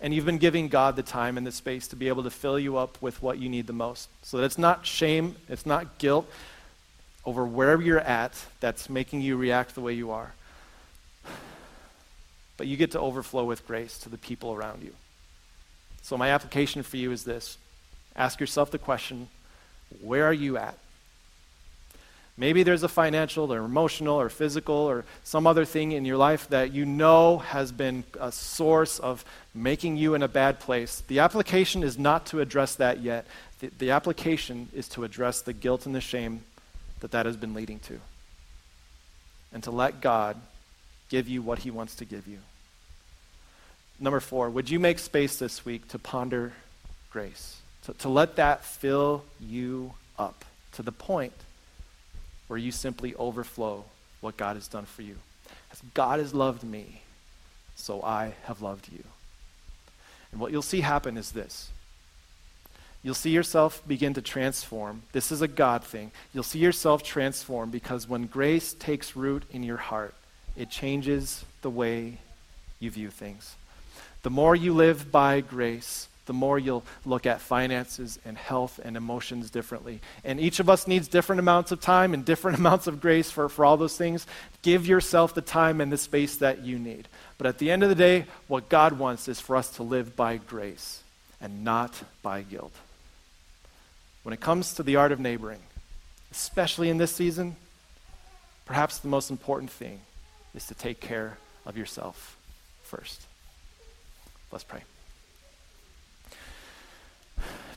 And 0.00 0.14
you've 0.14 0.24
been 0.24 0.38
giving 0.38 0.68
God 0.68 0.96
the 0.96 1.02
time 1.02 1.36
and 1.36 1.46
the 1.46 1.52
space 1.52 1.88
to 1.88 1.96
be 1.96 2.08
able 2.08 2.22
to 2.22 2.30
fill 2.30 2.58
you 2.58 2.76
up 2.76 3.00
with 3.02 3.20
what 3.20 3.38
you 3.38 3.48
need 3.48 3.66
the 3.66 3.72
most. 3.72 4.08
So 4.22 4.38
that 4.38 4.44
it's 4.44 4.58
not 4.58 4.86
shame, 4.86 5.36
it's 5.48 5.66
not 5.66 5.98
guilt 5.98 6.28
over 7.24 7.44
wherever 7.44 7.82
you're 7.82 8.00
at 8.00 8.32
that's 8.60 8.88
making 8.88 9.20
you 9.20 9.36
react 9.36 9.74
the 9.74 9.80
way 9.80 9.92
you 9.92 10.12
are. 10.12 10.34
But 12.56 12.68
you 12.68 12.76
get 12.76 12.92
to 12.92 13.00
overflow 13.00 13.44
with 13.44 13.66
grace 13.66 13.98
to 14.00 14.08
the 14.08 14.18
people 14.18 14.52
around 14.52 14.82
you. 14.82 14.94
So, 16.08 16.16
my 16.16 16.30
application 16.30 16.82
for 16.82 16.96
you 16.96 17.12
is 17.12 17.24
this 17.24 17.58
ask 18.16 18.40
yourself 18.40 18.70
the 18.70 18.78
question 18.78 19.28
where 20.00 20.24
are 20.24 20.32
you 20.32 20.56
at? 20.56 20.78
Maybe 22.34 22.62
there's 22.62 22.82
a 22.82 22.88
financial 22.88 23.52
or 23.52 23.58
emotional 23.58 24.18
or 24.18 24.30
physical 24.30 24.74
or 24.74 25.04
some 25.22 25.46
other 25.46 25.66
thing 25.66 25.92
in 25.92 26.06
your 26.06 26.16
life 26.16 26.48
that 26.48 26.72
you 26.72 26.86
know 26.86 27.36
has 27.36 27.72
been 27.72 28.04
a 28.18 28.32
source 28.32 28.98
of 28.98 29.22
making 29.54 29.98
you 29.98 30.14
in 30.14 30.22
a 30.22 30.28
bad 30.28 30.60
place. 30.60 31.02
The 31.08 31.18
application 31.18 31.82
is 31.82 31.98
not 31.98 32.24
to 32.28 32.40
address 32.40 32.76
that 32.76 33.00
yet. 33.00 33.26
The, 33.60 33.70
the 33.78 33.90
application 33.90 34.70
is 34.72 34.88
to 34.90 35.04
address 35.04 35.42
the 35.42 35.52
guilt 35.52 35.84
and 35.84 35.94
the 35.94 36.00
shame 36.00 36.40
that 37.00 37.10
that 37.10 37.26
has 37.26 37.36
been 37.36 37.52
leading 37.52 37.80
to. 37.80 38.00
And 39.52 39.62
to 39.64 39.70
let 39.70 40.00
God 40.00 40.38
give 41.10 41.28
you 41.28 41.42
what 41.42 41.58
He 41.58 41.70
wants 41.70 41.96
to 41.96 42.06
give 42.06 42.26
you. 42.26 42.38
Number 44.00 44.20
four, 44.20 44.48
would 44.50 44.70
you 44.70 44.78
make 44.78 44.98
space 44.98 45.38
this 45.38 45.64
week 45.64 45.88
to 45.88 45.98
ponder 45.98 46.52
grace? 47.10 47.60
To, 47.84 47.92
to 47.94 48.08
let 48.08 48.36
that 48.36 48.64
fill 48.64 49.24
you 49.40 49.94
up 50.18 50.44
to 50.72 50.82
the 50.82 50.92
point 50.92 51.32
where 52.46 52.58
you 52.58 52.70
simply 52.70 53.14
overflow 53.16 53.84
what 54.20 54.36
God 54.36 54.56
has 54.56 54.68
done 54.68 54.84
for 54.84 55.02
you. 55.02 55.16
As 55.72 55.82
God 55.94 56.20
has 56.20 56.32
loved 56.32 56.64
me, 56.64 57.02
so 57.76 58.02
I 58.02 58.34
have 58.44 58.62
loved 58.62 58.88
you. 58.92 59.04
And 60.32 60.40
what 60.40 60.52
you'll 60.52 60.62
see 60.62 60.80
happen 60.80 61.16
is 61.16 61.32
this. 61.32 61.70
You'll 63.02 63.14
see 63.14 63.30
yourself 63.30 63.82
begin 63.86 64.14
to 64.14 64.22
transform. 64.22 65.02
This 65.12 65.30
is 65.30 65.40
a 65.40 65.48
God 65.48 65.84
thing. 65.84 66.10
You'll 66.34 66.42
see 66.42 66.58
yourself 66.58 67.02
transform 67.02 67.70
because 67.70 68.08
when 68.08 68.26
grace 68.26 68.74
takes 68.74 69.14
root 69.14 69.44
in 69.52 69.62
your 69.62 69.76
heart, 69.76 70.14
it 70.56 70.68
changes 70.68 71.44
the 71.62 71.70
way 71.70 72.18
you 72.80 72.90
view 72.90 73.10
things. 73.10 73.54
The 74.22 74.30
more 74.30 74.54
you 74.54 74.74
live 74.74 75.10
by 75.12 75.40
grace, 75.40 76.08
the 76.28 76.32
more 76.34 76.58
you'll 76.58 76.84
look 77.06 77.26
at 77.26 77.40
finances 77.40 78.18
and 78.24 78.36
health 78.36 78.78
and 78.84 78.96
emotions 78.96 79.50
differently. 79.50 80.00
And 80.24 80.38
each 80.38 80.60
of 80.60 80.68
us 80.68 80.86
needs 80.86 81.08
different 81.08 81.40
amounts 81.40 81.72
of 81.72 81.80
time 81.80 82.14
and 82.14 82.24
different 82.24 82.58
amounts 82.60 82.86
of 82.86 83.00
grace 83.00 83.30
for, 83.30 83.48
for 83.48 83.64
all 83.64 83.76
those 83.76 83.96
things. 83.96 84.26
Give 84.62 84.86
yourself 84.86 85.34
the 85.34 85.40
time 85.40 85.80
and 85.80 85.90
the 85.90 85.98
space 85.98 86.36
that 86.36 86.62
you 86.62 86.78
need. 86.78 87.08
But 87.38 87.46
at 87.46 87.58
the 87.58 87.70
end 87.70 87.82
of 87.82 87.88
the 87.88 87.94
day, 87.94 88.26
what 88.46 88.68
God 88.68 88.98
wants 88.98 89.26
is 89.26 89.40
for 89.40 89.56
us 89.56 89.70
to 89.76 89.82
live 89.82 90.16
by 90.16 90.36
grace 90.36 91.02
and 91.40 91.64
not 91.64 91.94
by 92.22 92.42
guilt. 92.42 92.74
When 94.22 94.34
it 94.34 94.40
comes 94.40 94.74
to 94.74 94.82
the 94.82 94.96
art 94.96 95.12
of 95.12 95.20
neighboring, 95.20 95.60
especially 96.30 96.90
in 96.90 96.98
this 96.98 97.12
season, 97.12 97.56
perhaps 98.66 98.98
the 98.98 99.08
most 99.08 99.30
important 99.30 99.70
thing 99.70 100.00
is 100.54 100.66
to 100.66 100.74
take 100.74 101.00
care 101.00 101.38
of 101.64 101.78
yourself 101.78 102.36
first. 102.82 103.27
Let's 104.50 104.64
pray. 104.64 104.82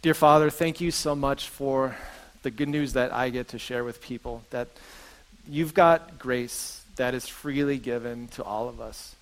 Dear 0.02 0.14
Father, 0.14 0.50
thank 0.50 0.80
you 0.80 0.90
so 0.90 1.16
much 1.16 1.50
for 1.50 1.96
the 2.44 2.50
good 2.50 2.70
news 2.70 2.94
that 2.94 3.14
I 3.14 3.30
get 3.30 3.50
to 3.50 3.60
share 3.60 3.84
with 3.84 4.02
people 4.02 4.44
that 4.50 4.68
you've 5.48 5.74
got 5.74 6.18
grace 6.18 6.82
that 6.96 7.14
is 7.14 7.28
freely 7.28 7.78
given 7.78 8.28
to 8.30 8.44
all 8.44 8.70
of 8.70 8.80
us. 8.80 9.16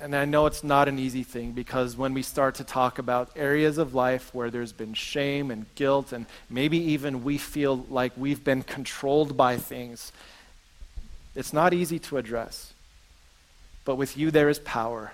And 0.00 0.14
I 0.14 0.24
know 0.24 0.46
it's 0.46 0.62
not 0.62 0.86
an 0.86 1.00
easy 1.00 1.24
thing 1.24 1.50
because 1.50 1.96
when 1.96 2.14
we 2.14 2.22
start 2.22 2.54
to 2.56 2.64
talk 2.64 3.00
about 3.00 3.30
areas 3.34 3.76
of 3.76 3.94
life 3.94 4.32
where 4.32 4.48
there's 4.48 4.72
been 4.72 4.94
shame 4.94 5.50
and 5.50 5.66
guilt, 5.74 6.12
and 6.12 6.26
maybe 6.48 6.78
even 6.78 7.24
we 7.24 7.36
feel 7.36 7.84
like 7.90 8.12
we've 8.16 8.44
been 8.44 8.62
controlled 8.62 9.36
by 9.36 9.56
things, 9.56 10.12
it's 11.34 11.52
not 11.52 11.74
easy 11.74 11.98
to 11.98 12.16
address. 12.16 12.72
But 13.84 13.96
with 13.96 14.16
you, 14.16 14.30
there 14.30 14.48
is 14.48 14.60
power 14.60 15.12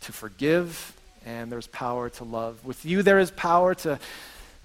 to 0.00 0.12
forgive 0.12 0.92
and 1.24 1.50
there's 1.50 1.66
power 1.66 2.10
to 2.10 2.24
love. 2.24 2.64
With 2.64 2.84
you, 2.84 3.02
there 3.02 3.18
is 3.18 3.30
power 3.30 3.74
to, 3.76 3.98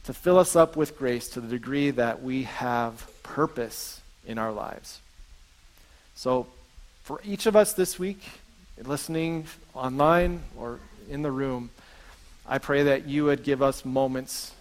to 0.05 0.13
fill 0.13 0.37
us 0.37 0.55
up 0.55 0.75
with 0.75 0.97
grace 0.97 1.29
to 1.29 1.41
the 1.41 1.47
degree 1.47 1.91
that 1.91 2.21
we 2.21 2.43
have 2.43 3.09
purpose 3.23 4.01
in 4.25 4.37
our 4.37 4.51
lives. 4.51 4.99
So, 6.15 6.47
for 7.03 7.21
each 7.23 7.45
of 7.45 7.55
us 7.55 7.73
this 7.73 7.97
week, 7.97 8.21
listening 8.83 9.45
online 9.73 10.41
or 10.57 10.79
in 11.09 11.21
the 11.21 11.31
room, 11.31 11.69
I 12.47 12.57
pray 12.57 12.83
that 12.83 13.07
you 13.07 13.25
would 13.25 13.43
give 13.43 13.61
us 13.61 13.85
moments, 13.85 14.53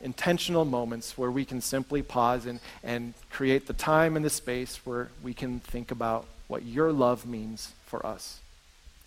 intentional 0.00 0.64
moments, 0.64 1.16
where 1.16 1.30
we 1.30 1.44
can 1.44 1.60
simply 1.60 2.02
pause 2.02 2.46
and, 2.46 2.60
and 2.82 3.14
create 3.30 3.66
the 3.66 3.72
time 3.72 4.16
and 4.16 4.24
the 4.24 4.30
space 4.30 4.80
where 4.84 5.10
we 5.22 5.34
can 5.34 5.60
think 5.60 5.90
about 5.90 6.26
what 6.48 6.64
your 6.64 6.92
love 6.92 7.26
means 7.26 7.72
for 7.86 8.04
us. 8.04 8.40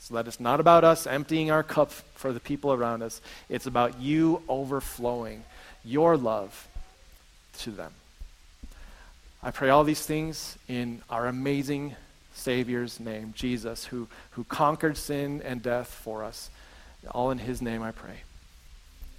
So 0.04 0.16
that 0.16 0.28
it's 0.28 0.42
not 0.42 0.60
about 0.60 0.84
us 0.84 1.08
emptying 1.08 1.50
our 1.50 1.64
cup 1.64 1.90
for 1.90 2.34
the 2.34 2.42
people 2.42 2.74
around 2.74 3.02
us. 3.02 3.22
It's 3.48 3.68
about 3.68 4.02
you 4.02 4.42
overflowing 4.50 5.46
your 5.86 6.18
love 6.18 6.68
to 7.60 7.72
them. 7.72 7.94
I 9.42 9.52
pray 9.52 9.70
all 9.70 9.86
these 9.86 10.06
things 10.06 10.58
in 10.68 11.02
our 11.10 11.28
amazing 11.28 11.96
Savior's 12.34 13.00
name, 13.00 13.34
Jesus, 13.34 13.86
who, 13.86 14.10
who 14.32 14.44
conquered 14.44 14.98
sin 14.98 15.42
and 15.46 15.62
death 15.64 15.88
for 15.88 16.26
us. 16.26 16.50
All 17.12 17.32
in 17.32 17.38
his 17.38 17.62
name 17.62 17.82
I 17.82 17.92
pray. 17.92 18.24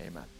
Amen. 0.02 0.33